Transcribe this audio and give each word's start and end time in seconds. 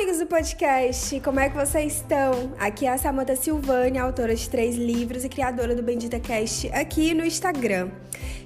amigos 0.00 0.18
do 0.18 0.26
podcast! 0.26 1.20
Como 1.20 1.38
é 1.38 1.50
que 1.50 1.54
vocês 1.54 1.96
estão? 1.96 2.54
Aqui 2.58 2.86
é 2.86 2.88
a 2.88 2.96
Samanta 2.96 3.36
Silvânia, 3.36 4.02
autora 4.02 4.34
de 4.34 4.48
três 4.48 4.74
livros 4.74 5.26
e 5.26 5.28
criadora 5.28 5.74
do 5.74 5.82
Bendita 5.82 6.18
Cast 6.18 6.72
aqui 6.72 7.12
no 7.12 7.22
Instagram. 7.22 7.90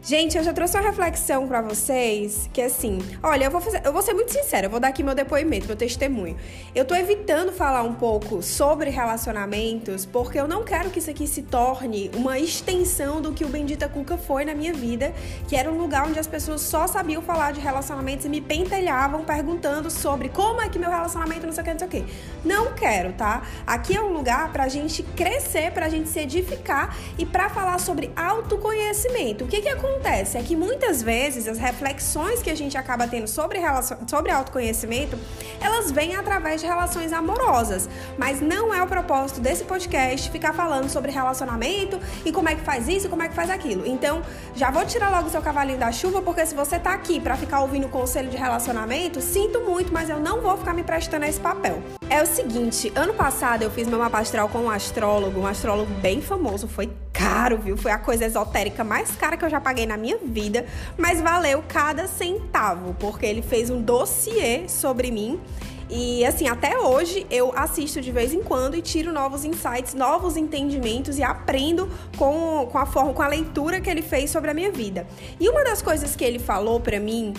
Gente, 0.06 0.36
eu 0.36 0.44
já 0.44 0.52
trouxe 0.52 0.76
uma 0.76 0.86
reflexão 0.86 1.48
para 1.48 1.62
vocês 1.62 2.50
que 2.52 2.60
assim, 2.60 2.98
olha, 3.22 3.46
eu 3.46 3.50
vou 3.50 3.58
fazer, 3.58 3.80
eu 3.82 3.90
vou 3.90 4.02
ser 4.02 4.12
muito 4.12 4.30
sincera, 4.30 4.66
eu 4.66 4.70
vou 4.70 4.78
dar 4.78 4.88
aqui 4.88 5.02
meu 5.02 5.14
depoimento, 5.14 5.66
meu 5.66 5.76
testemunho. 5.76 6.36
Eu 6.74 6.84
tô 6.84 6.94
evitando 6.94 7.50
falar 7.52 7.82
um 7.84 7.94
pouco 7.94 8.42
sobre 8.42 8.90
relacionamentos 8.90 10.04
porque 10.04 10.38
eu 10.38 10.46
não 10.46 10.62
quero 10.62 10.90
que 10.90 10.98
isso 10.98 11.08
aqui 11.08 11.26
se 11.26 11.40
torne 11.40 12.10
uma 12.14 12.38
extensão 12.38 13.22
do 13.22 13.32
que 13.32 13.46
o 13.46 13.48
Bendita 13.48 13.88
Cuca 13.88 14.18
foi 14.18 14.44
na 14.44 14.54
minha 14.54 14.74
vida, 14.74 15.10
que 15.48 15.56
era 15.56 15.72
um 15.72 15.78
lugar 15.78 16.06
onde 16.06 16.18
as 16.18 16.26
pessoas 16.26 16.60
só 16.60 16.86
sabiam 16.86 17.22
falar 17.22 17.54
de 17.54 17.60
relacionamentos 17.60 18.26
e 18.26 18.28
me 18.28 18.42
pentelhavam 18.42 19.24
perguntando 19.24 19.90
sobre 19.90 20.28
como 20.28 20.60
é 20.60 20.68
que 20.68 20.78
meu 20.78 20.90
relacionamento 20.90 21.46
não 21.46 21.52
sei 21.54 21.62
o 21.62 21.64
que, 21.64 21.72
não 21.72 21.78
sei 21.78 21.88
o 21.88 21.90
que. 21.90 22.04
Não 22.44 22.74
quero, 22.74 23.14
tá? 23.14 23.42
Aqui 23.66 23.96
é 23.96 24.02
um 24.02 24.12
lugar 24.12 24.52
pra 24.52 24.68
gente 24.68 25.02
crescer, 25.02 25.72
pra 25.72 25.88
gente 25.88 26.10
se 26.10 26.20
edificar 26.20 26.94
e 27.16 27.24
para 27.24 27.48
falar 27.48 27.80
sobre 27.80 28.12
autoconhecimento. 28.14 29.46
O 29.46 29.48
que 29.48 29.62
que 29.62 29.68
acontece? 29.70 29.93
Acontece 29.94 30.36
é 30.36 30.42
que 30.42 30.56
muitas 30.56 31.02
vezes 31.02 31.46
as 31.46 31.58
reflexões 31.58 32.42
que 32.42 32.50
a 32.50 32.54
gente 32.54 32.76
acaba 32.76 33.06
tendo 33.06 33.28
sobre, 33.28 33.60
sobre 34.06 34.30
autoconhecimento, 34.32 35.18
elas 35.60 35.90
vêm 35.90 36.16
através 36.16 36.60
de 36.60 36.66
relações 36.66 37.12
amorosas. 37.12 37.88
Mas 38.18 38.40
não 38.40 38.74
é 38.74 38.82
o 38.82 38.86
propósito 38.86 39.40
desse 39.40 39.64
podcast 39.64 40.30
ficar 40.30 40.52
falando 40.52 40.88
sobre 40.88 41.12
relacionamento 41.12 41.98
e 42.24 42.32
como 42.32 42.48
é 42.48 42.54
que 42.54 42.62
faz 42.62 42.88
isso 42.88 43.08
como 43.08 43.22
é 43.22 43.28
que 43.28 43.34
faz 43.34 43.50
aquilo. 43.50 43.86
Então, 43.86 44.22
já 44.54 44.70
vou 44.70 44.84
tirar 44.84 45.10
logo 45.10 45.28
o 45.28 45.30
seu 45.30 45.40
cavalinho 45.40 45.78
da 45.78 45.92
chuva, 45.92 46.20
porque 46.20 46.44
se 46.44 46.54
você 46.54 46.78
tá 46.78 46.92
aqui 46.92 47.20
para 47.20 47.36
ficar 47.36 47.60
ouvindo 47.60 47.88
conselho 47.88 48.28
de 48.28 48.36
relacionamento, 48.36 49.20
sinto 49.20 49.60
muito, 49.60 49.92
mas 49.92 50.10
eu 50.10 50.18
não 50.18 50.40
vou 50.40 50.56
ficar 50.56 50.74
me 50.74 50.82
prestando 50.82 51.24
a 51.24 51.28
esse 51.28 51.40
papel. 51.40 51.82
É 52.10 52.22
o 52.22 52.26
seguinte, 52.26 52.92
ano 52.94 53.14
passado 53.14 53.62
eu 53.62 53.70
fiz 53.70 53.86
meu 53.86 53.98
mapa 53.98 54.18
astral 54.18 54.48
com 54.48 54.60
um 54.60 54.70
astrólogo, 54.70 55.40
um 55.40 55.46
astrólogo 55.46 55.92
bem 55.94 56.20
famoso, 56.20 56.66
foi 56.66 56.90
caro, 57.24 57.56
viu? 57.56 57.74
Foi 57.74 57.90
a 57.90 57.98
coisa 57.98 58.26
esotérica 58.26 58.84
mais 58.84 59.10
cara 59.12 59.36
que 59.38 59.44
eu 59.44 59.48
já 59.48 59.58
paguei 59.58 59.86
na 59.86 59.96
minha 59.96 60.18
vida, 60.18 60.66
mas 60.98 61.22
valeu 61.22 61.64
cada 61.66 62.06
centavo, 62.06 62.94
porque 63.00 63.24
ele 63.24 63.40
fez 63.40 63.70
um 63.70 63.80
dossiê 63.80 64.68
sobre 64.68 65.10
mim. 65.10 65.40
E 65.88 66.24
assim, 66.24 66.48
até 66.48 66.78
hoje 66.78 67.26
eu 67.30 67.52
assisto 67.56 68.00
de 68.00 68.10
vez 68.12 68.32
em 68.34 68.42
quando 68.42 68.76
e 68.76 68.82
tiro 68.82 69.10
novos 69.10 69.44
insights, 69.44 69.94
novos 69.94 70.36
entendimentos 70.36 71.18
e 71.18 71.22
aprendo 71.22 71.88
com, 72.18 72.68
com 72.70 72.78
a 72.78 72.84
forma, 72.84 73.14
com 73.14 73.22
a 73.22 73.28
leitura 73.28 73.80
que 73.80 73.88
ele 73.88 74.02
fez 74.02 74.30
sobre 74.30 74.50
a 74.50 74.54
minha 74.54 74.70
vida. 74.70 75.06
E 75.40 75.48
uma 75.48 75.64
das 75.64 75.80
coisas 75.80 76.14
que 76.14 76.24
ele 76.24 76.38
falou 76.38 76.78
para 76.78 77.00
mim 77.00 77.32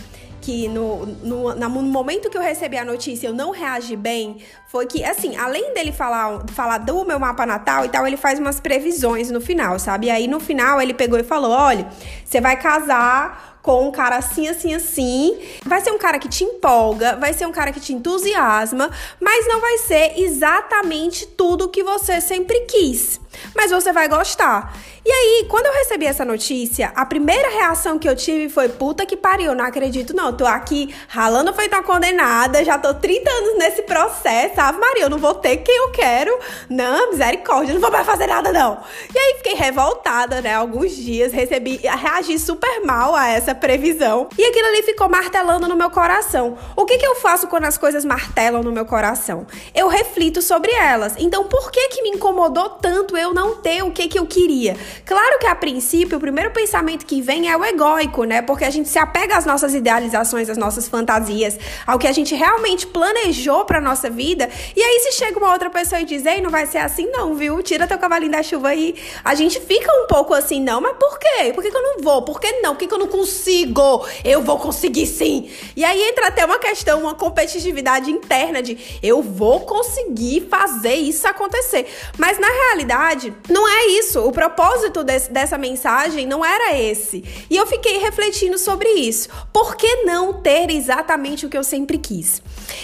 que 0.45 0.67
no, 0.67 1.07
no, 1.23 1.55
no, 1.55 1.69
momento 1.69 2.29
que 2.29 2.38
eu 2.38 2.41
recebi 2.41 2.77
a 2.77 2.85
notícia 2.85 3.27
eu 3.27 3.33
não 3.33 3.49
reagi 3.49 3.95
bem, 3.95 4.38
foi 4.67 4.85
que, 4.85 5.03
assim, 5.03 5.35
além 5.35 5.73
dele 5.73 5.91
falar, 5.91 6.45
falar 6.49 6.77
do 6.77 7.03
meu 7.03 7.19
mapa 7.19 7.47
natal 7.47 7.83
e 7.83 7.89
tal, 7.89 8.05
ele 8.05 8.15
faz 8.15 8.37
umas 8.37 8.59
previsões 8.59 9.31
no 9.31 9.41
final, 9.41 9.79
sabe? 9.79 10.05
E 10.05 10.11
aí 10.11 10.27
no 10.27 10.39
final 10.39 10.79
ele 10.79 10.93
pegou 10.93 11.17
e 11.17 11.23
falou: 11.23 11.49
olha, 11.49 11.87
você 12.23 12.39
vai 12.39 12.55
casar 12.61 13.57
com 13.63 13.87
um 13.87 13.91
cara 13.91 14.17
assim, 14.17 14.47
assim, 14.47 14.75
assim. 14.75 15.39
Vai 15.65 15.81
ser 15.81 15.89
um 15.89 15.97
cara 15.97 16.19
que 16.19 16.29
te 16.29 16.43
empolga, 16.43 17.15
vai 17.15 17.33
ser 17.33 17.47
um 17.47 17.52
cara 17.52 17.71
que 17.71 17.80
te 17.80 17.91
entusiasma, 17.91 18.91
mas 19.19 19.47
não 19.47 19.59
vai 19.59 19.80
ser 19.80 20.19
exatamente 20.19 21.25
tudo 21.25 21.69
que 21.69 21.83
você 21.83 22.21
sempre 22.21 22.59
quis. 22.67 23.19
Mas 23.55 23.72
você 23.72 23.91
vai 23.91 24.08
gostar. 24.08 24.73
E 25.08 25.11
aí, 25.11 25.45
quando 25.47 25.67
eu 25.67 25.73
recebi 25.73 26.08
essa 26.08 26.25
notícia, 26.25 26.91
a 26.95 27.05
primeira 27.05 27.47
reação 27.50 28.00
que 28.00 28.09
eu 28.09 28.16
tive 28.16 28.50
foi: 28.50 28.69
puta 28.69 29.05
que 29.05 29.16
pariu, 29.16 29.53
não 29.53 29.64
acredito, 29.64 30.16
não. 30.16 30.33
Tô 30.33 30.47
aqui 30.47 30.95
ralando 31.08 31.53
feita 31.53 31.75
uma 31.75 31.83
condenada, 31.83 32.66
já 32.66 32.80
tô 32.80 32.92
30 32.92 33.30
anos 33.30 33.58
nesse 33.59 33.83
processo. 33.83 34.59
Ave 34.59 34.80
Maria, 34.80 35.04
eu 35.04 35.09
não 35.11 35.20
vou 35.20 35.36
ter 35.36 35.58
quem 35.58 35.76
eu 35.76 35.92
quero. 35.92 36.36
Não, 36.67 37.11
misericórdia, 37.11 37.76
não 37.76 37.82
vou 37.82 37.92
mais 37.92 38.04
fazer 38.04 38.26
nada, 38.26 38.52
não. 38.52 38.80
E 39.14 39.17
aí 39.20 39.36
fiquei 39.38 39.54
revoltada, 39.54 40.42
né? 40.42 40.55
Alguns 40.55 40.95
dias, 40.95 41.32
recebi, 41.32 41.77
reagi 41.83 42.39
super 42.39 42.83
mal 42.83 43.15
a 43.15 43.27
essa 43.27 43.54
previsão. 43.54 44.27
E 44.36 44.43
aquilo 44.43 44.67
ali 44.70 44.82
ficou 44.82 45.08
martelando 45.08 45.67
no 45.67 45.76
meu 45.76 45.92
coração. 45.92 46.58
O 46.76 46.83
que, 46.83 46.98
que 46.98 47.05
eu 47.05 47.15
faço 47.15 47.48
quando 47.48 47.65
as 47.65 47.77
coisas 47.77 48.04
martelam 48.04 48.64
no 48.64 48.71
meu 48.71 48.86
coração? 48.86 49.45
Eu 49.76 49.88
reflito 49.88 50.42
sobre 50.42 50.71
elas. 50.71 51.14
Então, 51.20 51.43
por 51.43 51.70
que 51.70 51.89
que 51.89 52.02
me 52.02 52.09
incomodou 52.09 52.70
tanto 52.70 53.15
eu 53.15 53.24
não 53.33 53.55
ter 53.55 53.83
o 53.83 53.91
que 53.91 54.08
que 54.08 54.19
eu 54.19 54.25
queria? 54.25 54.75
Claro 55.05 55.39
que 55.39 55.47
a 55.47 55.55
princípio 55.55 56.17
o 56.17 56.21
primeiro 56.21 56.52
pensamento 56.52 57.05
que 57.05 57.21
vem 57.21 57.49
é 57.49 57.58
o 57.58 57.63
egóico, 57.63 58.23
né? 58.23 58.41
Porque 58.41 58.63
a 58.63 58.69
gente 58.69 58.89
se 58.89 58.99
apega 58.99 59.37
às 59.37 59.45
nossas 59.45 59.73
idealizações, 59.73 60.49
às 60.49 60.58
nossas 60.58 60.87
fantasias, 60.87 61.58
ao 61.85 61.97
que 61.97 62.08
a 62.08 62.11
gente 62.11 62.35
realmente 62.35 62.87
planejou 62.87 63.65
para 63.65 63.81
nossa 63.81 64.09
vida. 64.09 64.49
E 64.75 64.81
aí 64.81 64.99
se 64.99 65.14
chega 65.14 65.37
uma 65.37 65.52
outra 65.52 65.69
pessoa 65.69 66.02
e 66.02 66.05
diz: 66.05 66.25
"Ei, 66.25 66.41
não 66.41 66.49
vai 66.49 66.65
ser 66.65 66.80
assim 66.80 67.08
não, 67.11 67.35
viu? 67.35 67.61
Tira 67.61 67.87
teu 67.87 67.97
cavalinho 67.97 68.31
da 68.31 68.43
chuva 68.43 68.69
aí". 68.69 68.95
A 69.23 69.35
gente 69.35 69.59
fica 69.59 69.91
um 70.03 70.08
pouco 70.08 70.33
assim, 70.33 70.61
não, 70.61 70.81
mas 70.81 70.95
por 70.97 71.17
quê? 71.19 71.52
Por 71.53 71.64
que, 71.64 71.71
que 71.71 71.77
eu 71.77 71.83
não 71.83 72.02
vou? 72.02 72.21
Por 72.21 72.39
que 72.39 72.52
não? 72.61 72.73
Por 72.73 72.80
que, 72.80 72.87
que 72.87 72.93
eu 72.93 72.99
não 72.99 73.08
consigo? 73.08 74.05
Eu 74.23 74.41
vou 74.41 74.58
conseguir 74.59 75.05
sim. 75.05 75.49
E 75.75 75.83
aí 75.83 76.02
entra 76.02 76.27
até 76.27 76.45
uma 76.45 76.59
questão, 76.59 77.02
uma 77.02 77.15
competitividade 77.15 78.11
interna 78.11 78.61
de 78.61 78.77
eu 79.02 79.21
vou 79.21 79.61
conseguir 79.61 80.47
fazer 80.49 80.95
isso 80.95 81.27
acontecer. 81.27 81.87
Mas 82.17 82.39
na 82.39 82.47
realidade, 82.47 83.14
não 83.49 83.67
é 83.67 83.87
isso. 83.99 84.21
O 84.21 84.31
propósito 84.31 85.03
dessa 85.03 85.58
mensagem 85.58 86.26
não 86.26 86.43
era 86.43 86.77
esse. 86.77 87.23
E 87.49 87.55
eu 87.55 87.65
fiquei 87.65 87.98
refletindo 87.98 88.58
sobre 88.58 88.89
isso. 88.89 89.30
Por 89.53 89.76
que 89.76 90.03
não 90.03 90.33
ter 90.33 90.70
exatamente 90.70 91.45
o 91.45 91.49
que 91.49 91.58
eu 91.58 91.64
sempre 91.64 91.98
quis? 91.98 92.42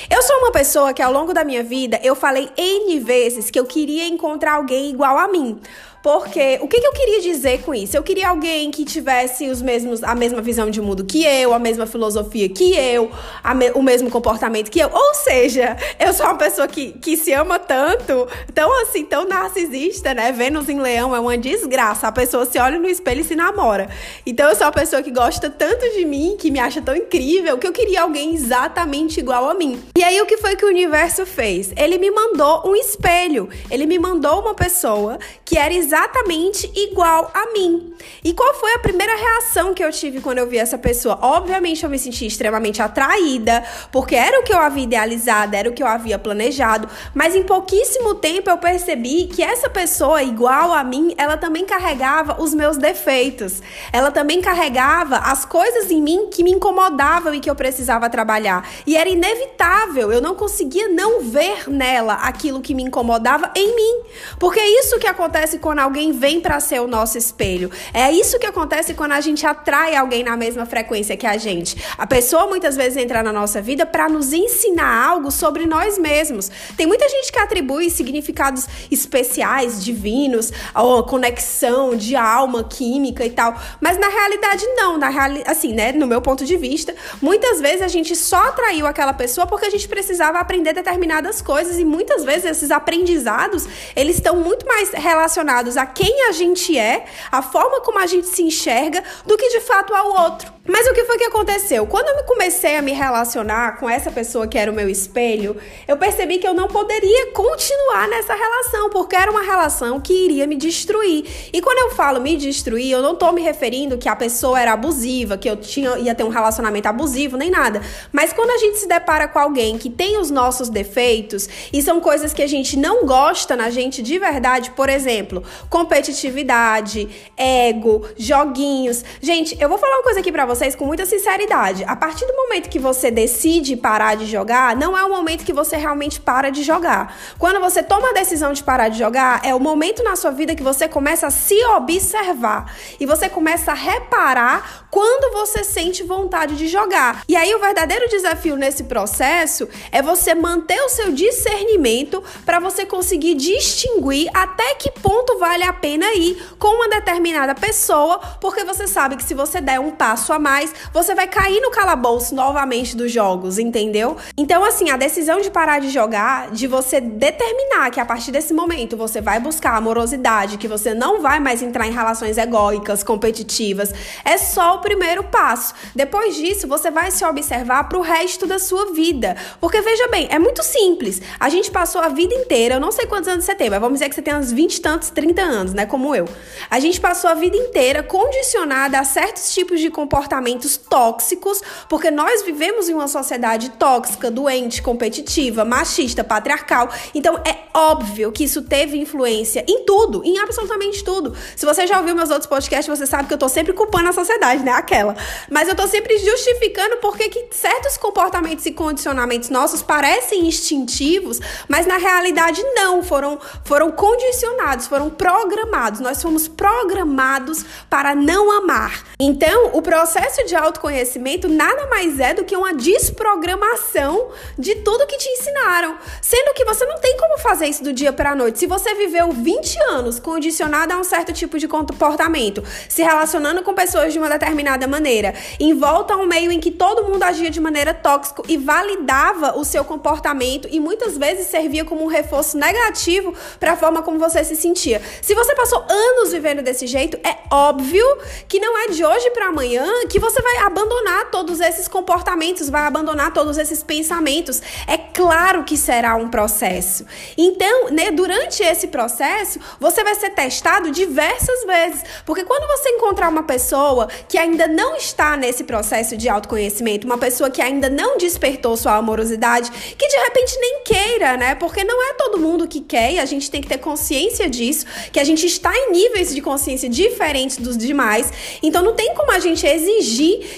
Eu 0.10 0.22
sou 0.22 0.38
uma 0.38 0.52
pessoa 0.52 0.94
que 0.94 1.02
ao 1.02 1.12
longo 1.12 1.34
da 1.34 1.44
minha 1.44 1.64
vida 1.64 2.00
eu 2.04 2.16
falei 2.16 2.50
N 2.58 3.00
vezes 3.00 3.50
que 3.50 3.60
eu 3.60 3.66
queria 3.66 4.08
encontrar 4.08 4.54
alguém 4.54 4.90
igual 4.90 5.18
a 5.18 5.28
mim. 5.28 5.60
Porque 6.02 6.58
o 6.62 6.68
que, 6.68 6.80
que, 6.80 6.88
eu 6.88 6.94
queria 6.94 7.22
dizer 7.22 7.62
com 7.62 7.74
isso? 7.76 7.96
Eu 7.96 8.02
queria 8.02 8.30
alguém 8.30 8.72
que 8.72 8.84
tivesse 8.84 9.48
os 9.50 9.62
mesmos, 9.62 10.04
a 10.04 10.16
mesma 10.16 10.42
visão 10.42 10.70
de 10.70 10.82
mundo 10.82 11.06
que 11.06 11.24
eu, 11.24 11.54
a 11.54 11.60
mesma 11.60 11.86
filosofia 11.86 12.50
que 12.50 12.76
eu, 12.76 13.12
me, 13.56 13.72
o 13.72 13.84
mesmo 13.84 14.10
comportamento 14.10 14.72
que 14.72 14.80
eu. 14.80 14.90
Ou 14.92 15.14
seja, 15.14 15.78
eu 16.00 16.12
sou 16.12 16.26
uma 16.26 16.38
pessoa 16.38 16.68
que, 16.68 16.94
que 16.94 17.16
se 17.16 17.32
ama 17.34 17.60
tanto, 17.60 18.28
tão 18.54 18.82
assim, 18.82 19.06
tão 19.06 19.28
narcisista, 19.28 20.14
né? 20.14 20.32
Vênus 20.32 20.70
em 20.70 20.80
leão 20.80 21.16
é 21.16 21.20
uma 21.20 21.38
desgraça. 21.38 22.08
A 22.08 22.12
pessoa 22.12 22.46
se 22.46 22.58
olha 22.58 22.80
no 22.80 22.90
espelho 22.90 23.22
e 23.22 23.24
se 23.24 23.36
namora. 23.36 23.88
Então 24.26 24.50
eu 24.50 24.56
sou 24.56 24.66
uma 24.66 24.74
pessoa 24.74 25.04
que 25.04 25.12
gosta 25.12 25.52
tanto 25.52 25.88
de 25.92 26.04
mim, 26.04 26.36
que 26.40 26.50
me 26.50 26.60
acha 26.60 26.82
tão 26.82 26.96
incrível, 26.96 27.60
que 27.60 27.68
eu 27.68 27.72
queria 27.72 28.02
alguém 28.02 28.34
exatamente 28.34 29.20
igual 29.20 29.48
a 29.48 29.54
mim. 29.54 29.80
E 29.96 30.04
aí 30.04 30.20
o 30.20 30.26
que 30.26 30.38
foi 30.38 30.56
que 30.56 30.66
o 30.66 30.70
universo 30.70 31.28
fez? 31.28 31.72
Ele 31.78 32.00
me 32.00 32.10
mandou 32.10 32.68
um 32.68 32.76
espelho. 32.76 33.50
Ele 33.70 33.86
me 33.86 34.00
mandou 34.00 34.42
uma 34.42 34.56
pessoa 34.56 35.20
que 35.46 35.58
era 35.58 35.72
exatamente 35.72 35.91
exatamente 35.92 36.72
igual 36.74 37.30
a 37.34 37.52
mim. 37.52 37.94
E 38.24 38.34
qual 38.34 38.54
foi 38.54 38.74
a 38.74 38.80
primeira 38.80 39.14
reação 39.14 39.74
que 39.74 39.84
eu 39.84 39.92
tive 39.92 40.22
quando 40.22 40.38
eu 40.38 40.48
vi 40.48 40.58
essa 40.58 40.78
pessoa? 40.78 41.20
Obviamente 41.22 41.84
eu 41.84 41.90
me 41.90 42.00
senti 42.00 42.26
extremamente 42.26 42.82
atraída, 42.82 43.64
porque 43.92 44.16
era 44.16 44.40
o 44.40 44.44
que 44.44 44.54
eu 44.54 44.60
havia 44.60 44.84
idealizado, 44.84 45.56
era 45.56 45.70
o 45.70 45.74
que 45.74 45.84
eu 45.84 45.88
havia 45.88 46.18
planejado, 46.18 46.88
mas 47.14 47.36
em 47.36 47.44
pouquíssimo 47.44 48.16
tempo 48.16 48.50
eu 48.50 48.58
percebi 48.58 49.26
que 49.26 49.44
essa 49.44 49.70
pessoa 49.70 50.24
igual 50.24 50.72
a 50.72 50.82
mim, 50.84 51.14
ela 51.18 51.36
também 51.36 51.66
carregava 51.66 52.42
os 52.42 52.54
meus 52.54 52.78
defeitos. 52.78 53.62
Ela 53.92 54.12
também 54.12 54.42
carregava 54.42 55.18
as 55.18 55.44
coisas 55.44 55.92
em 55.92 56.02
mim 56.02 56.30
que 56.32 56.44
me 56.44 56.52
incomodavam 56.52 57.34
e 57.34 57.42
que 57.42 57.50
eu 57.50 57.56
precisava 57.56 58.10
trabalhar. 58.10 58.68
E 58.88 58.96
era 58.96 59.10
inevitável, 59.10 60.12
eu 60.12 60.22
não 60.22 60.36
conseguia 60.36 60.88
não 60.88 61.22
ver 61.22 61.70
nela 61.70 62.14
aquilo 62.14 62.62
que 62.62 62.74
me 62.74 62.84
incomodava 62.84 63.52
em 63.56 63.76
mim. 63.76 64.04
Porque 64.40 64.60
é 64.60 64.80
isso 64.80 64.98
que 64.98 65.08
acontece 65.08 65.60
quando 65.60 65.81
alguém 65.82 66.12
vem 66.12 66.40
para 66.40 66.60
ser 66.60 66.80
o 66.80 66.88
nosso 66.88 67.18
espelho. 67.18 67.72
É 67.94 68.12
isso 68.12 68.40
que 68.40 68.46
acontece 68.46 68.94
quando 68.94 69.14
a 69.14 69.22
gente 69.22 69.46
atrai 69.46 69.96
alguém 69.96 70.24
na 70.24 70.38
mesma 70.38 70.66
frequência 70.66 71.18
que 71.18 71.28
a 71.28 71.38
gente. 71.38 71.76
A 71.98 72.08
pessoa 72.08 72.48
muitas 72.48 72.76
vezes 72.76 72.98
entra 72.98 73.24
na 73.24 73.34
nossa 73.34 73.62
vida 73.62 73.86
para 73.86 74.08
nos 74.08 74.34
ensinar 74.34 75.08
algo 75.08 75.32
sobre 75.32 75.66
nós 75.66 75.98
mesmos. 75.98 76.50
Tem 76.78 76.86
muita 76.86 77.08
gente 77.10 77.32
que 77.32 77.40
atribui 77.40 77.90
significados 77.90 78.68
especiais, 78.90 79.84
divinos, 79.84 80.52
ou 80.76 81.04
conexão 81.04 81.96
de 81.96 82.16
alma, 82.16 82.64
química 82.64 83.26
e 83.26 83.30
tal, 83.30 83.60
mas 83.80 83.98
na 83.98 84.08
realidade 84.08 84.66
não, 84.76 84.98
na 84.98 85.10
reali 85.10 85.44
assim, 85.46 85.74
né, 85.74 85.92
no 85.92 86.08
meu 86.08 86.22
ponto 86.22 86.46
de 86.46 86.58
vista, 86.58 86.96
muitas 87.22 87.60
vezes 87.60 87.82
a 87.82 87.88
gente 87.88 88.16
só 88.16 88.48
atraiu 88.48 88.86
aquela 88.86 89.14
pessoa 89.14 89.48
porque 89.48 89.66
a 89.66 89.70
gente 89.70 89.88
precisava 89.88 90.40
aprender 90.40 90.74
determinadas 90.74 91.42
coisas 91.42 91.80
e 91.80 91.86
muitas 91.86 92.24
vezes 92.24 92.46
esses 92.46 92.72
aprendizados, 92.72 93.68
eles 93.96 94.16
estão 94.16 94.38
muito 94.38 94.66
mais 94.66 94.92
relacionados 94.92 95.71
ligados 95.72 95.78
a 95.78 95.86
quem 95.86 96.28
a 96.28 96.32
gente 96.32 96.78
é, 96.78 97.06
a 97.32 97.42
forma 97.42 97.82
como 97.82 98.00
a 98.00 98.06
gente 98.06 98.28
se 98.28 98.44
enxerga, 98.44 99.04
do 99.26 99.38
que 99.38 99.50
de 99.50 99.62
fato 99.62 99.94
ao 99.94 100.24
outro. 100.24 100.52
Mas 100.72 100.88
o 100.88 100.94
que 100.94 101.04
foi 101.04 101.18
que 101.18 101.26
aconteceu? 101.26 101.86
Quando 101.86 102.08
eu 102.08 102.24
comecei 102.24 102.78
a 102.78 102.82
me 102.82 102.94
relacionar 102.94 103.78
com 103.78 103.90
essa 103.90 104.10
pessoa 104.10 104.48
que 104.48 104.58
era 104.58 104.72
o 104.72 104.74
meu 104.74 104.88
espelho, 104.88 105.58
eu 105.86 105.98
percebi 105.98 106.38
que 106.38 106.48
eu 106.48 106.54
não 106.54 106.70
poderia 106.70 107.34
continuar 107.34 108.08
nessa 108.08 108.34
relação, 108.34 108.90
porque 108.90 109.14
era 109.14 109.30
uma 109.30 109.42
relação 109.42 110.00
que 110.00 110.14
iria 110.14 110.48
me 110.48 110.56
destruir. 110.56 111.26
E 111.52 111.62
quando 111.62 111.80
eu 111.80 111.92
falo 111.94 112.22
me 112.22 112.38
destruir, 112.38 112.90
eu 112.90 113.02
não 113.02 113.16
tô 113.16 113.34
me 113.34 113.42
referindo 113.42 113.98
que 113.98 114.08
a 114.08 114.16
pessoa 114.16 114.62
era 114.62 114.72
abusiva, 114.72 115.38
que 115.38 115.50
eu 115.50 115.58
tinha, 115.58 115.98
ia 116.00 116.16
ter 116.16 116.24
um 116.24 116.30
relacionamento 116.30 116.88
abusivo, 116.88 117.36
nem 117.36 117.52
nada. 117.52 117.82
Mas 118.10 118.32
quando 118.32 118.52
a 118.52 118.58
gente 118.58 118.78
se 118.78 118.88
depara 118.88 119.28
com 119.28 119.40
alguém 119.40 119.78
que 119.78 119.90
tem 119.90 120.18
os 120.18 120.32
nossos 120.32 120.70
defeitos 120.70 121.50
e 121.74 121.82
são 121.82 122.00
coisas 122.00 122.34
que 122.34 122.42
a 122.42 122.48
gente 122.48 122.78
não 122.78 123.06
gosta 123.06 123.58
na 123.58 123.70
gente 123.70 124.02
de 124.02 124.18
verdade, 124.18 124.72
por 124.72 124.88
exemplo, 124.88 125.44
competitividade, 125.70 127.10
ego, 127.36 128.08
joguinhos. 128.16 129.04
Gente, 129.22 129.58
eu 129.60 129.68
vou 129.68 129.78
falar 129.78 129.98
uma 129.98 130.04
coisa 130.04 130.22
aqui 130.22 130.32
pra 130.32 130.46
vocês 130.46 130.61
com 130.78 130.86
muita 130.86 131.06
sinceridade. 131.06 131.84
A 131.88 131.96
partir 131.96 132.26
do 132.28 132.34
momento 132.34 132.70
que 132.70 132.78
você 132.78 133.10
decide 133.10 133.76
parar 133.76 134.16
de 134.16 134.28
jogar, 134.28 134.76
não 134.76 134.96
é 134.96 135.04
o 135.04 135.10
momento 135.10 135.44
que 135.44 135.52
você 135.52 135.76
realmente 135.76 136.22
para 136.22 136.52
de 136.52 136.62
jogar. 136.62 137.18
Quando 137.40 137.60
você 137.60 137.82
toma 137.82 138.10
a 138.10 138.14
decisão 138.14 138.54
de 138.54 138.64
parar 138.64 138.90
de 138.90 139.00
jogar, 139.00 139.42
é 139.44 139.56
o 139.56 139.60
momento 139.60 140.04
na 140.04 140.16
sua 140.16 140.30
vida 140.30 140.54
que 140.54 140.62
você 140.62 140.88
começa 140.88 141.28
a 141.28 141.32
se 141.32 141.56
observar 141.66 142.72
e 143.00 143.06
você 143.08 143.28
começa 143.28 143.72
a 143.72 143.76
reparar 143.76 144.86
quando 144.92 145.34
você 145.34 145.64
sente 145.64 146.04
vontade 146.04 146.56
de 146.56 146.68
jogar. 146.68 147.24
E 147.28 147.36
aí 147.36 147.56
o 147.56 147.60
verdadeiro 147.60 148.08
desafio 148.10 148.56
nesse 148.56 148.84
processo 148.84 149.68
é 149.92 150.02
você 150.02 150.36
manter 150.36 150.80
o 150.82 150.90
seu 150.90 151.12
discernimento 151.12 152.22
para 152.46 152.60
você 152.60 152.86
conseguir 152.86 153.36
distinguir 153.36 154.30
até 154.34 154.76
que 154.76 154.92
ponto 154.92 155.40
vale 155.40 155.64
a 155.64 155.74
pena 155.74 156.14
ir 156.14 156.56
com 156.60 156.68
uma 156.68 156.90
determinada 156.90 157.56
pessoa, 157.56 158.20
porque 158.40 158.64
você 158.64 158.86
sabe 158.86 159.16
que 159.16 159.24
se 159.24 159.34
você 159.34 159.62
der 159.62 159.80
um 159.80 159.92
passo 159.92 160.34
a 160.34 160.40
mais, 160.42 160.74
você 160.92 161.16
vai 161.16 161.28
cair 161.28 161.62
no 161.62 161.72
calabouço 161.72 162.36
novamente 162.36 162.98
dos 162.98 163.12
jogos, 163.12 163.60
entendeu? 163.60 164.18
Então, 164.36 164.64
assim, 164.66 164.90
a 164.90 164.98
decisão 164.98 165.40
de 165.40 165.50
parar 165.50 165.80
de 165.80 165.90
jogar, 165.90 166.52
de 166.52 166.68
você 166.68 167.00
determinar 167.00 167.92
que 167.92 168.00
a 168.00 168.06
partir 168.06 168.32
desse 168.32 168.54
momento 168.54 168.98
você 168.98 169.22
vai 169.22 169.40
buscar 169.40 169.76
amorosidade, 169.78 170.58
que 170.58 170.68
você 170.68 170.94
não 170.94 171.22
vai 171.22 171.40
mais 171.40 171.62
entrar 171.62 171.88
em 171.88 171.92
relações 171.92 172.38
egóicas, 172.38 173.04
competitivas, 173.04 173.94
é 174.26 174.38
só 174.38 174.76
o 174.76 174.80
primeiro 174.80 175.24
passo. 175.24 175.74
Depois 175.96 176.36
disso, 176.36 176.68
você 176.68 176.90
vai 176.90 177.12
se 177.12 177.24
observar 177.24 177.88
pro 177.88 178.02
resto 178.02 178.48
da 178.48 178.60
sua 178.60 178.92
vida. 178.94 179.36
Porque 179.60 179.82
veja 179.82 180.08
bem, 180.08 180.28
é 180.32 180.40
muito 180.40 180.64
simples. 180.64 181.22
A 181.40 181.50
gente 181.50 181.70
passou 181.70 182.02
a 182.02 182.10
vida 182.10 182.34
inteira, 182.34 182.76
eu 182.76 182.80
não 182.80 182.92
sei 182.92 183.06
quantos 183.06 183.28
anos 183.28 183.46
você 183.46 183.54
tem, 183.54 183.70
mas 183.70 183.80
vamos 183.80 184.00
dizer 184.00 184.10
que 184.10 184.16
você 184.16 184.22
tem 184.22 184.36
uns 184.36 184.52
20 184.52 184.76
e 184.76 184.82
tantos, 184.82 185.10
30 185.10 185.42
anos, 185.42 185.74
né? 185.74 185.86
Como 185.86 186.16
eu. 186.16 186.28
A 186.70 186.80
gente 186.80 187.00
passou 187.00 187.30
a 187.30 187.34
vida 187.34 187.56
inteira 187.56 188.02
condicionada 188.02 189.00
a 189.00 189.04
certos 189.04 189.54
tipos 189.54 189.80
de 189.80 189.90
comportamentos 190.32 190.78
tóxicos, 190.78 191.62
porque 191.90 192.10
nós 192.10 192.44
vivemos 192.44 192.88
em 192.88 192.94
uma 192.94 193.08
sociedade 193.08 193.70
tóxica, 193.72 194.32
doente, 194.32 194.82
competitiva, 194.82 195.66
machista, 195.66 196.24
patriarcal. 196.24 196.90
Então 197.14 197.38
é 197.46 197.58
óbvio 197.74 198.32
que 198.32 198.46
isso 198.46 198.62
teve 198.62 198.98
influência 198.98 199.66
em 199.68 199.84
tudo, 199.84 200.24
em 200.24 200.40
absolutamente 200.40 201.04
tudo. 201.04 201.36
Se 201.56 201.66
você 201.66 201.86
já 201.86 202.00
ouviu 202.00 202.16
meus 202.16 202.30
outros 202.30 202.48
podcasts, 202.48 202.88
você 202.88 203.06
sabe 203.06 203.28
que 203.28 203.34
eu 203.34 203.38
tô 203.38 203.50
sempre 203.50 203.74
culpando 203.74 204.10
a 204.10 204.14
sociedade, 204.14 204.64
né? 204.64 204.72
Aquela. 204.72 205.16
Mas 205.50 205.68
eu 205.68 205.76
tô 205.76 205.86
sempre 205.88 206.18
justificando 206.20 206.98
porque 206.98 207.28
que 207.28 207.48
certos 207.52 207.98
comportamentos 207.98 208.66
e 208.66 208.72
condicionamentos 208.72 209.50
nossos 209.50 209.82
parecem 209.82 210.48
instintivos, 210.48 211.40
mas 211.68 211.86
na 211.86 211.98
realidade 211.98 212.64
não, 212.74 213.04
foram, 213.04 213.38
foram 213.66 213.92
condicionados, 213.92 214.88
foram 214.88 215.10
programados. 215.10 216.00
Nós 216.00 216.22
fomos 216.22 216.48
programados 216.48 217.66
para 217.90 218.16
não 218.16 218.52
amar. 218.52 219.04
Então, 219.20 219.72
o 219.74 219.82
processo 219.82 220.21
de 220.52 220.56
autoconhecimento 220.58 221.48
nada 221.48 221.88
mais 221.88 222.20
é 222.20 222.34
do 222.34 222.44
que 222.44 222.58
uma 222.58 222.74
desprogramação 222.74 224.32
de 224.58 224.76
tudo 224.76 225.08
que 225.08 225.18
te 225.18 225.30
ensinaram. 225.30 225.98
Sendo 226.22 226.54
que 226.54 226.66
você 226.66 226.86
não 226.86 227.00
tem 227.00 227.16
como 227.16 227.38
fazer 227.38 227.68
isso 227.68 227.82
do 227.82 227.94
dia 227.94 228.12
para 228.12 228.32
a 228.32 228.36
noite. 228.36 228.60
Se 228.60 228.68
você 228.68 228.94
viveu 228.96 229.32
20 229.32 229.80
anos 229.84 230.20
condicionado 230.20 230.94
a 230.94 230.98
um 230.98 231.06
certo 231.06 231.32
tipo 231.32 231.58
de 231.58 231.70
comportamento, 231.70 232.62
se 232.90 233.02
relacionando 233.02 233.64
com 233.64 233.74
pessoas 233.74 234.12
de 234.12 234.20
uma 234.20 234.30
determinada 234.30 234.86
maneira, 234.88 235.34
em 235.58 235.74
volta 235.74 236.16
a 236.16 236.18
um 236.18 236.26
meio 236.26 236.52
em 236.52 236.60
que 236.60 236.70
todo 236.70 237.06
mundo 237.06 237.24
agia 237.24 237.50
de 237.50 237.62
maneira 237.62 237.94
tóxica 237.94 238.44
e 238.50 238.58
validava 238.58 239.58
o 239.58 239.64
seu 239.64 239.86
comportamento 239.86 240.68
e 240.70 240.82
muitas 240.82 241.18
vezes 241.18 241.48
servia 241.48 241.86
como 241.86 242.04
um 242.04 242.08
reforço 242.08 242.58
negativo 242.58 243.34
para 243.58 243.72
a 243.72 243.78
forma 243.78 244.02
como 244.02 244.20
você 244.20 244.44
se 244.44 244.58
sentia. 244.58 245.02
Se 245.22 245.34
você 245.34 245.56
passou 245.56 245.86
anos 245.90 246.34
vivendo 246.34 246.62
desse 246.62 246.88
jeito, 246.88 247.18
é 247.24 247.38
óbvio 247.50 248.06
que 248.50 248.60
não 248.60 248.78
é 248.78 248.88
de 248.90 249.06
hoje 249.06 249.30
para 249.32 249.48
amanhã 249.48 249.86
que 250.12 250.20
você 250.20 250.42
vai 250.42 250.58
abandonar 250.58 251.32
todos 251.32 251.62
esses 251.62 251.88
comportamentos, 251.88 252.70
vai 252.70 252.82
abandonar 252.82 253.34
todos 253.34 253.58
esses 253.58 253.82
pensamentos. 253.82 254.62
É 254.86 254.98
claro 254.98 255.64
que 255.64 255.78
será 255.78 256.16
um 256.16 256.28
processo. 256.28 257.06
Então, 257.38 257.90
né, 257.90 258.12
durante 258.12 258.62
esse 258.62 258.88
processo, 258.90 259.58
você 259.80 260.04
vai 260.04 260.14
ser 260.16 260.32
testado 260.32 260.92
diversas 260.92 261.64
vezes, 261.64 262.04
porque 262.26 262.44
quando 262.44 262.68
você 262.68 262.90
encontrar 262.90 263.30
uma 263.30 263.44
pessoa 263.44 264.10
que 264.28 264.38
ainda 264.38 264.68
não 264.68 264.98
está 264.98 265.38
nesse 265.38 265.64
processo 265.64 266.18
de 266.18 266.28
autoconhecimento, 266.28 267.08
uma 267.08 267.18
pessoa 267.18 267.50
que 267.50 267.62
ainda 267.62 267.90
não 267.90 268.18
despertou 268.18 268.76
sua 268.76 268.96
amorosidade, 268.96 269.72
que 269.98 270.08
de 270.10 270.18
repente 270.18 270.58
nem 270.60 270.84
queira, 270.84 271.38
né? 271.38 271.56
Porque 271.56 271.86
não 271.86 272.04
é 272.10 272.14
todo 272.16 272.38
mundo 272.38 272.68
que 272.68 272.82
quer 272.82 273.14
e 273.14 273.20
a 273.20 273.26
gente 273.26 273.50
tem 273.50 273.62
que 273.62 273.70
ter 273.70 273.78
consciência 273.78 274.50
disso, 274.50 274.86
que 275.14 275.22
a 275.22 275.24
gente 275.24 275.46
está 275.46 275.74
em 275.74 275.92
níveis 275.94 276.36
de 276.36 276.42
consciência 276.42 276.90
diferentes 276.90 277.56
dos 277.56 277.78
demais. 277.78 278.30
Então 278.62 278.84
não 278.84 278.94
tem 278.94 279.16
como 279.16 279.32
a 279.32 279.40
gente 279.40 279.66
exigir 279.66 280.01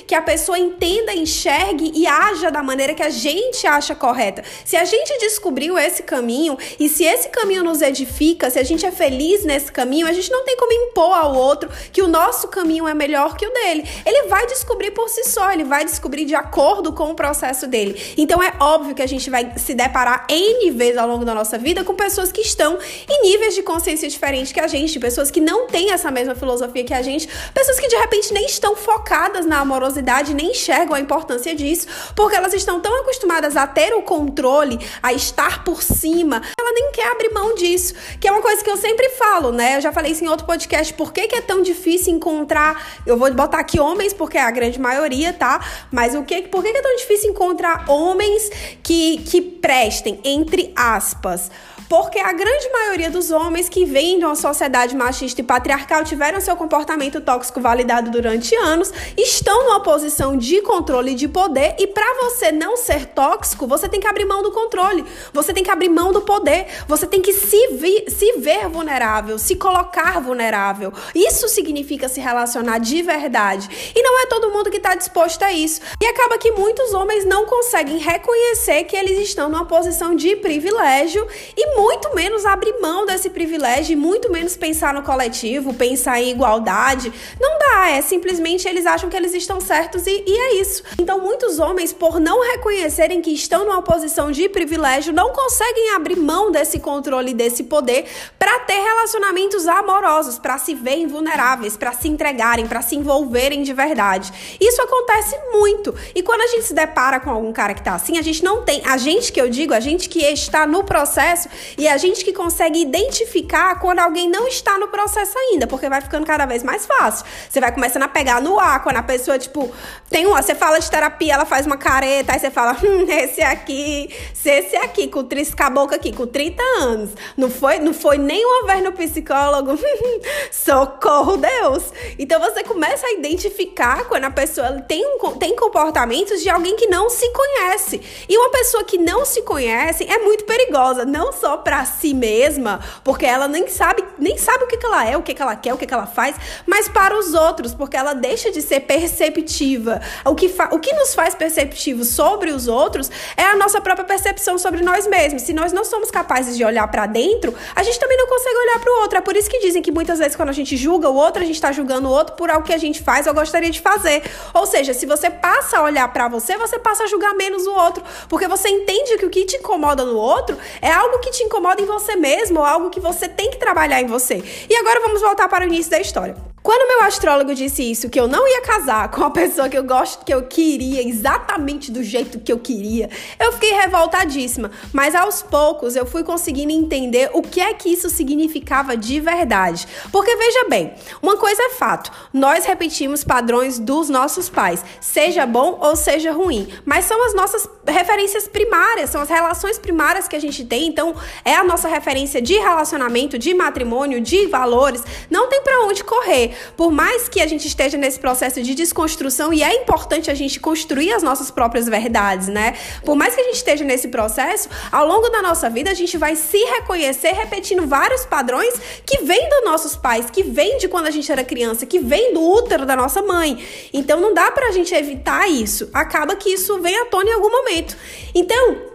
que 0.08 0.16
a 0.16 0.22
pessoa 0.22 0.58
entenda, 0.58 1.14
enxergue 1.14 1.92
e 1.94 2.08
haja 2.08 2.50
da 2.50 2.64
maneira 2.64 2.94
que 2.94 3.04
a 3.04 3.10
gente 3.10 3.66
acha 3.68 3.96
correta. 3.96 4.44
Se 4.66 4.76
a 4.76 4.86
gente 4.86 5.18
descobriu 5.20 5.78
esse 5.78 6.04
caminho 6.04 6.58
e 6.80 6.90
se 6.90 7.04
esse 7.04 7.30
caminho 7.30 7.64
nos 7.64 7.82
edifica, 7.82 8.50
se 8.50 8.60
a 8.60 8.64
gente 8.64 8.86
é 8.86 8.92
feliz 8.92 9.44
nesse 9.44 9.72
caminho, 9.72 10.08
a 10.08 10.14
gente 10.14 10.32
não 10.32 10.44
tem 10.44 10.58
como 10.58 10.72
impor 10.72 11.14
ao 11.14 11.36
outro 11.36 11.70
que 11.92 12.02
o 12.02 12.08
nosso 12.08 12.48
caminho 12.48 12.88
é 12.88 12.94
melhor 12.94 13.36
que 13.36 13.46
o 13.46 13.54
dele. 13.54 13.88
Ele 14.06 14.28
vai 14.28 14.46
descobrir 14.48 14.92
por 14.92 15.10
si 15.10 15.24
só, 15.26 15.52
ele 15.52 15.64
vai 15.64 15.86
descobrir 15.86 16.26
de 16.26 16.36
acordo 16.36 16.94
com 16.94 17.12
o 17.12 17.16
processo 17.16 17.68
dele. 17.68 18.00
Então 18.18 18.42
é 18.42 18.54
óbvio 18.60 18.96
que 18.96 19.02
a 19.02 19.08
gente 19.08 19.30
vai 19.30 19.54
se 19.58 19.74
deparar 19.74 20.26
em 20.30 20.66
níveis 20.66 20.98
ao 20.98 21.08
longo 21.08 21.26
da 21.26 21.34
nossa 21.34 21.58
vida 21.58 21.84
com 21.84 21.94
pessoas 21.96 22.32
que 22.32 22.42
estão 22.42 22.78
em 23.10 23.22
níveis 23.24 23.56
de 23.56 23.64
consciência 23.64 24.08
diferentes 24.08 24.52
que 24.52 24.60
a 24.60 24.68
gente, 24.68 25.00
pessoas 25.00 25.32
que 25.32 25.40
não 25.40 25.68
têm 25.68 25.92
essa 25.92 26.12
mesma 26.12 26.36
filosofia 26.36 26.84
que 26.84 26.94
a 26.94 27.02
gente, 27.02 27.28
pessoas 27.54 27.80
que 27.80 27.88
de 27.88 27.96
repente 27.96 28.34
nem 28.34 28.46
estão 28.46 28.76
focadas 28.76 29.33
na 29.42 29.60
amorosidade, 29.60 30.34
nem 30.34 30.52
enxergam 30.52 30.96
a 30.96 31.00
importância 31.00 31.56
disso, 31.56 31.88
porque 32.16 32.36
elas 32.36 32.54
estão 32.54 32.80
tão 32.80 33.02
acostumadas 33.02 33.58
a 33.58 33.66
ter 33.66 33.94
o 33.94 34.02
controle, 34.02 34.80
a 35.02 35.14
estar 35.14 35.64
por 35.64 35.82
cima, 35.82 36.42
ela 36.58 36.72
nem 36.74 36.92
quer 36.92 37.12
abrir 37.12 37.30
mão 37.34 37.56
disso, 37.56 37.94
que 38.20 38.28
é 38.28 38.32
uma 38.32 38.42
coisa 38.42 38.64
que 38.64 38.70
eu 38.70 38.78
sempre 38.78 39.10
falo, 39.10 39.52
né? 39.52 39.78
Eu 39.78 39.82
já 39.82 39.92
falei 39.92 40.12
isso 40.12 40.24
em 40.24 40.28
outro 40.28 40.46
podcast, 40.46 40.94
por 40.94 41.12
que, 41.12 41.28
que 41.28 41.36
é 41.36 41.42
tão 41.42 41.62
difícil 41.62 42.14
encontrar, 42.14 43.02
eu 43.06 43.18
vou 43.18 43.34
botar 43.34 43.60
aqui 43.60 43.80
homens, 43.80 44.14
porque 44.14 44.38
é 44.38 44.42
a 44.42 44.52
grande 44.52 44.80
maioria, 44.80 45.34
tá? 45.34 45.60
Mas 45.92 46.16
o 46.16 46.24
que, 46.24 46.44
por 46.44 46.64
que, 46.64 46.72
que 46.72 46.78
é 46.78 46.82
tão 46.82 46.96
difícil 46.96 47.32
encontrar 47.32 47.90
homens 47.90 48.50
que, 48.82 49.18
que 49.20 49.42
prestem, 49.42 50.20
entre 50.24 50.72
aspas? 50.76 51.50
Porque 51.94 52.18
a 52.18 52.34
grande 52.34 52.70
maioria 52.72 53.12
dos 53.12 53.30
homens 53.30 53.70
que 53.70 53.86
vêm 53.86 54.18
de 54.18 54.26
uma 54.26 54.34
sociedade 54.36 54.96
machista 54.96 55.42
e 55.42 55.44
patriarcal 55.44 56.04
tiveram 56.04 56.42
seu 56.42 56.56
comportamento 56.56 57.22
tóxico 57.22 57.62
validado 57.62 58.10
durante 58.10 58.56
anos, 58.56 58.92
estão 59.16 59.66
numa 59.66 59.80
posição 59.80 60.36
de 60.36 60.60
controle 60.62 61.12
e 61.12 61.16
de 61.16 61.28
poder, 61.28 61.76
e 61.78 61.86
para 61.86 62.16
você 62.16 62.52
não 62.52 62.76
ser 62.76 63.06
tóxico, 63.06 63.68
você 63.68 63.88
tem 63.88 64.00
que 64.00 64.08
abrir 64.08 64.26
mão 64.26 64.42
do 64.42 64.52
controle, 64.52 65.06
você 65.32 65.54
tem 65.54 65.64
que 65.64 65.70
abrir 65.70 65.88
mão 65.88 66.12
do 66.12 66.22
poder, 66.22 66.66
você 66.88 67.06
tem 67.06 67.22
que 67.22 67.32
se, 67.32 67.68
vi, 67.74 68.06
se 68.10 68.40
ver 68.40 68.68
vulnerável, 68.70 69.38
se 69.38 69.56
colocar 69.56 70.20
vulnerável. 70.20 70.92
Isso 71.14 71.48
significa 71.48 72.10
se 72.10 72.20
relacionar 72.20 72.80
de 72.80 73.04
verdade. 73.04 73.94
E 73.96 74.02
não 74.02 74.20
é 74.20 74.26
todo 74.26 74.50
mundo 74.50 74.72
que 74.72 74.78
está 74.78 74.96
disposto 74.96 75.44
a 75.44 75.54
isso. 75.54 75.80
E 76.02 76.08
acaba 76.08 76.40
que 76.40 76.54
muitos 76.54 76.92
homens 76.92 77.24
não 77.24 77.46
conseguem 77.46 78.00
reconhecer 78.00 78.86
que 78.86 78.96
eles 78.96 79.20
estão 79.20 79.48
numa 79.48 79.66
posição 79.66 80.16
de 80.16 80.36
privilégio 80.38 81.28
e 81.56 81.76
muito 81.84 82.16
menos 82.16 82.46
abrir 82.46 82.80
mão 82.80 83.06
desse 83.06 83.30
privilégio, 83.30 83.98
muito 83.98 84.32
menos 84.32 84.56
pensar 84.56 84.94
no 84.94 85.04
coletivo, 85.04 85.74
pensar 85.74 86.22
em 86.22 86.30
igualdade. 86.30 87.12
Não 87.42 87.60
dá, 87.60 87.90
é 87.90 88.02
simplesmente 88.02 88.66
eles 88.66 88.86
acham 88.86 89.10
que 89.10 89.18
eles 89.18 89.34
estão 89.34 89.60
certos 89.60 90.08
e, 90.08 90.24
e 90.26 90.38
é 90.38 90.62
isso. 90.62 90.82
Então, 90.98 91.20
muitos 91.20 91.60
homens, 91.60 91.92
por 91.92 92.22
não 92.22 92.42
reconhecerem 92.52 93.22
que 93.22 93.32
estão 93.32 93.66
numa 93.66 93.82
posição 93.82 94.32
de 94.32 94.48
privilégio, 94.48 95.12
não 95.12 95.34
conseguem 95.34 95.94
abrir 95.94 96.16
mão 96.16 96.54
desse 96.54 96.80
controle, 96.80 97.34
desse 97.34 97.66
poder, 97.66 98.06
para 98.40 98.60
ter 98.60 98.80
relacionamentos 98.82 99.68
amorosos, 99.68 100.40
para 100.40 100.58
se 100.58 100.74
verem 100.74 101.06
vulneráveis, 101.06 101.76
para 101.76 101.92
se 101.92 102.08
entregarem, 102.08 102.66
para 102.66 102.82
se 102.82 102.96
envolverem 102.96 103.62
de 103.62 103.74
verdade. 103.74 104.32
Isso 104.58 104.82
acontece 104.82 105.38
muito. 105.52 105.94
E 106.16 106.24
quando 106.24 106.42
a 106.42 106.48
gente 106.48 106.64
se 106.64 106.74
depara 106.74 107.20
com 107.20 107.30
algum 107.30 107.52
cara 107.52 107.74
que 107.74 107.84
tá 107.84 107.96
assim, 107.96 108.18
a 108.18 108.22
gente 108.22 108.42
não 108.42 108.62
tem. 108.62 108.82
A 108.86 108.96
gente 108.96 109.34
que 109.34 109.42
eu 109.42 109.50
digo, 109.50 109.74
a 109.74 109.82
gente 109.82 110.08
que 110.08 110.22
está 110.22 110.66
no 110.66 110.86
processo 110.86 111.50
e 111.78 111.88
a 111.88 111.98
gente 111.98 112.24
que 112.24 112.34
consegue 112.34 112.82
identificar 112.82 113.80
quando 113.80 114.00
alguém 114.00 114.30
não 114.30 114.48
está 114.48 114.78
no 114.78 114.88
processo 114.88 115.38
ainda, 115.38 115.68
porque 115.68 115.90
vai 115.90 116.02
ficando 116.02 116.26
cada 116.26 116.46
vez 116.46 116.64
mais 116.64 116.86
fácil. 116.86 117.26
Você 117.50 117.60
vai 117.60 117.72
começando 117.72 118.04
a 118.04 118.08
pegar 118.08 118.42
no 118.42 118.60
ar, 118.60 118.82
quando 118.84 118.98
a 118.98 119.04
pessoa, 119.04 119.38
tipo, 119.38 119.72
tem 120.10 120.26
uma. 120.26 120.42
Você 120.42 120.56
fala 120.56 120.80
de 120.80 120.90
terapia, 120.90 121.34
ela 121.34 121.46
faz 121.46 121.66
uma 121.66 121.78
careta, 121.78 122.34
aí 122.34 122.40
você 122.40 122.52
fala, 122.52 122.78
hum, 122.84 123.06
esse 123.10 123.42
aqui, 123.42 124.10
se 124.34 124.50
esse 124.50 124.76
aqui, 124.76 125.08
com 125.08 125.24
três 125.24 125.54
caboclo 125.54 125.96
aqui, 125.96 126.12
com 126.12 126.26
30 126.26 126.62
anos, 126.80 127.12
não 127.38 127.50
foi, 127.50 127.80
não 127.80 127.94
foi 127.94 128.18
nem 128.18 128.46
uma 128.46 128.68
vez 128.68 128.84
no 128.84 128.92
psicólogo, 128.92 129.78
socorro 130.52 131.38
Deus. 131.38 131.92
Então 132.18 132.40
você 132.40 132.64
começa 132.64 133.06
a 133.06 133.12
identificar 133.14 134.06
quando 134.06 134.26
a 134.26 134.32
pessoa 134.32 134.82
tem, 134.82 135.06
um, 135.06 135.32
tem 135.38 135.56
comportamentos 135.56 136.42
de 136.42 136.50
alguém 136.50 136.76
que 136.76 136.88
não 136.88 137.10
se 137.10 137.30
conhece. 137.32 138.02
E 138.28 138.38
uma 138.38 138.50
pessoa 138.50 138.84
que 138.84 138.98
não 138.98 139.26
se 139.26 139.42
conhece 139.42 140.06
é 140.06 140.20
muito 140.20 140.46
perigosa, 140.46 141.06
não 141.06 141.32
só 141.32 141.53
para 141.60 141.86
si 141.86 142.14
mesma, 142.14 142.80
porque 143.04 143.26
ela 143.26 143.48
nem 143.48 143.68
sabe, 143.68 144.04
nem 144.18 144.38
sabe 144.38 144.64
o 144.64 144.68
que, 144.68 144.78
que 144.78 144.86
ela 144.86 145.08
é, 145.08 145.18
o 145.18 145.22
que, 145.22 145.34
que 145.34 145.42
ela 145.42 145.56
quer, 145.56 145.74
o 145.74 145.78
que, 145.78 145.86
que 145.86 145.94
ela 145.94 146.06
faz, 146.06 146.36
mas 146.66 146.88
para 146.88 147.18
os 147.18 147.34
outros, 147.34 147.74
porque 147.74 147.98
ela 147.98 148.14
deixa 148.14 148.52
de 148.52 148.62
ser 148.62 148.82
perceptiva. 148.82 150.02
O 150.26 150.36
que, 150.36 150.54
o 150.72 150.80
que 150.80 150.94
nos 150.94 151.14
faz 151.14 151.36
perceptivos 151.36 152.10
sobre 152.10 152.52
os 152.52 152.68
outros 152.68 153.10
é 153.38 153.44
a 153.44 153.56
nossa 153.56 153.80
própria 153.82 154.06
percepção 154.06 154.58
sobre 154.58 154.82
nós 154.82 155.08
mesmos. 155.08 155.44
Se 155.44 155.54
nós 155.54 155.72
não 155.72 155.84
somos 155.84 156.10
capazes 156.10 156.58
de 156.58 156.64
olhar 156.64 156.88
para 156.88 157.06
dentro, 157.06 157.54
a 157.76 157.84
gente 157.84 158.00
também 158.00 158.18
não 158.18 158.28
consegue 158.28 158.58
olhar 158.58 158.80
para 158.80 158.92
o 158.92 159.02
outro. 159.02 159.18
É 159.18 159.22
por 159.22 159.36
isso 159.36 159.50
que 159.50 159.60
dizem 159.60 159.82
que 159.82 159.92
muitas 159.92 160.20
vezes 160.20 160.36
quando 160.36 160.50
a 160.50 160.54
gente 160.54 160.76
julga 160.78 161.10
o 161.10 161.16
outro, 161.16 161.42
a 161.42 161.46
gente 161.46 161.56
está 161.56 161.72
julgando 161.72 162.08
o 162.08 162.12
outro 162.12 162.36
por 162.36 162.50
algo 162.50 162.66
que 162.66 162.74
a 162.74 162.78
gente 162.78 163.02
faz 163.02 163.28
ou 163.28 163.34
gostaria 163.34 163.70
de 163.70 163.82
fazer. 163.82 164.24
Ou 164.54 164.66
seja, 164.66 164.94
se 164.94 165.06
você 165.06 165.30
passa 165.30 165.78
a 165.78 165.82
olhar 165.84 166.08
para 166.12 166.28
você, 166.28 166.58
você 166.58 166.80
passa 166.80 167.04
a 167.04 167.08
julgar 167.08 167.34
menos 167.36 167.66
o 167.66 167.74
outro, 167.74 168.04
porque 168.30 168.48
você 168.48 168.70
entende 168.70 169.18
que 169.18 169.26
o 169.26 169.30
que 169.30 169.46
te 169.46 169.58
incomoda 169.58 170.04
no 170.04 170.18
outro 170.18 170.58
é 170.82 170.92
algo 170.92 171.20
que 171.20 171.32
te 171.32 171.43
incomoda 171.44 171.82
em 171.82 171.86
você 171.86 172.16
mesmo, 172.16 172.60
ou 172.60 172.66
algo 172.66 172.90
que 172.90 173.00
você 173.00 173.28
tem 173.28 173.50
que 173.50 173.58
trabalhar 173.58 174.02
em 174.02 174.08
você. 174.08 174.44
E 174.70 174.76
agora 174.76 175.00
vamos 175.02 175.22
voltar 175.22 175.48
para 175.48 175.66
o 175.66 175.68
início 175.68 175.92
da 175.92 176.00
história. 176.00 176.53
Quando 176.64 176.88
meu 176.88 177.04
astrólogo 177.06 177.54
disse 177.54 177.84
isso, 177.84 178.10
que 178.10 178.18
eu 178.18 178.26
não 178.26 178.48
ia 178.48 178.62
casar 178.62 179.12
com 179.12 179.22
a 179.22 179.30
pessoa 179.30 179.68
que 179.68 179.78
eu 179.78 179.84
gosto, 179.84 180.24
que 180.24 180.34
eu 180.34 180.44
queria, 180.44 181.06
exatamente 181.06 181.92
do 181.92 182.02
jeito 182.02 182.40
que 182.40 182.54
eu 182.54 182.58
queria, 182.58 183.10
eu 183.38 183.52
fiquei 183.52 183.74
revoltadíssima. 183.74 184.72
Mas 184.94 185.14
aos 185.14 185.44
poucos 185.44 185.94
eu 185.98 186.06
fui 186.06 186.24
conseguindo 186.24 186.72
entender 186.72 187.30
o 187.34 187.42
que 187.42 187.60
é 187.60 187.74
que 187.74 187.90
isso 187.90 188.10
significava 188.10 188.96
de 188.96 189.20
verdade. 189.20 189.86
Porque 190.10 190.34
veja 190.38 190.70
bem, 190.70 190.94
uma 191.22 191.36
coisa 191.36 191.62
é 191.64 191.70
fato: 191.72 192.10
nós 192.32 192.64
repetimos 192.64 193.26
padrões 193.26 193.78
dos 193.78 194.08
nossos 194.08 194.48
pais, 194.48 194.86
seja 195.02 195.46
bom 195.46 195.78
ou 195.82 195.98
seja 195.98 196.32
ruim, 196.32 196.70
mas 196.86 197.04
são 197.04 197.26
as 197.26 197.36
nossas 197.36 197.68
referências 197.86 198.48
primárias, 198.48 199.10
são 199.10 199.22
as 199.22 199.28
relações 199.30 199.78
primárias 199.78 200.30
que 200.30 200.36
a 200.38 200.40
gente 200.40 200.64
tem, 200.64 200.88
então 200.88 201.14
é 201.44 201.56
a 201.56 201.64
nossa 201.66 201.90
referência 201.90 202.42
de 202.42 202.54
relacionamento, 202.54 203.38
de 203.38 203.54
matrimônio, 203.54 204.22
de 204.22 204.48
valores, 204.48 205.04
não 205.30 205.50
tem 205.50 205.62
para 205.62 205.86
onde 205.86 206.06
correr. 206.06 206.53
Por 206.76 206.92
mais 206.92 207.28
que 207.28 207.42
a 207.42 207.48
gente 207.48 207.68
esteja 207.68 207.98
nesse 207.98 208.20
processo 208.20 208.62
de 208.62 208.76
desconstrução, 208.76 209.54
e 209.54 209.64
é 209.64 209.76
importante 209.76 210.30
a 210.30 210.34
gente 210.34 210.60
construir 210.60 211.14
as 211.14 211.24
nossas 211.24 211.52
próprias 211.52 211.88
verdades, 211.88 212.48
né? 212.48 212.76
Por 213.04 213.16
mais 213.16 213.36
que 213.36 213.42
a 213.42 213.44
gente 213.44 213.56
esteja 213.56 213.84
nesse 213.84 214.08
processo, 214.08 214.70
ao 214.92 215.08
longo 215.08 215.30
da 215.30 215.42
nossa 215.42 215.70
vida 215.70 215.92
a 215.92 215.94
gente 215.94 216.18
vai 216.18 216.36
se 216.36 216.58
reconhecer 216.58 217.32
repetindo 217.34 217.86
vários 217.88 218.26
padrões 218.26 218.74
que 219.06 219.20
vêm 219.24 219.50
dos 219.50 219.66
nossos 219.66 219.96
pais, 219.96 220.30
que 220.30 220.44
vêm 220.44 220.78
de 220.78 220.88
quando 220.88 221.08
a 221.08 221.12
gente 221.12 221.32
era 221.32 221.44
criança, 221.44 221.86
que 221.86 222.00
vêm 222.00 222.34
do 222.34 222.42
útero 222.42 222.86
da 222.86 222.96
nossa 222.96 223.22
mãe. 223.22 223.64
Então 223.94 224.20
não 224.20 224.34
dá 224.34 224.52
pra 224.52 224.72
gente 224.72 224.94
evitar 224.94 225.50
isso. 225.50 225.90
Acaba 225.94 226.36
que 226.36 226.50
isso 226.50 226.80
vem 226.82 226.96
à 226.98 227.06
tona 227.06 227.30
em 227.30 227.34
algum 227.34 227.50
momento. 227.50 227.98
Então, 228.34 228.93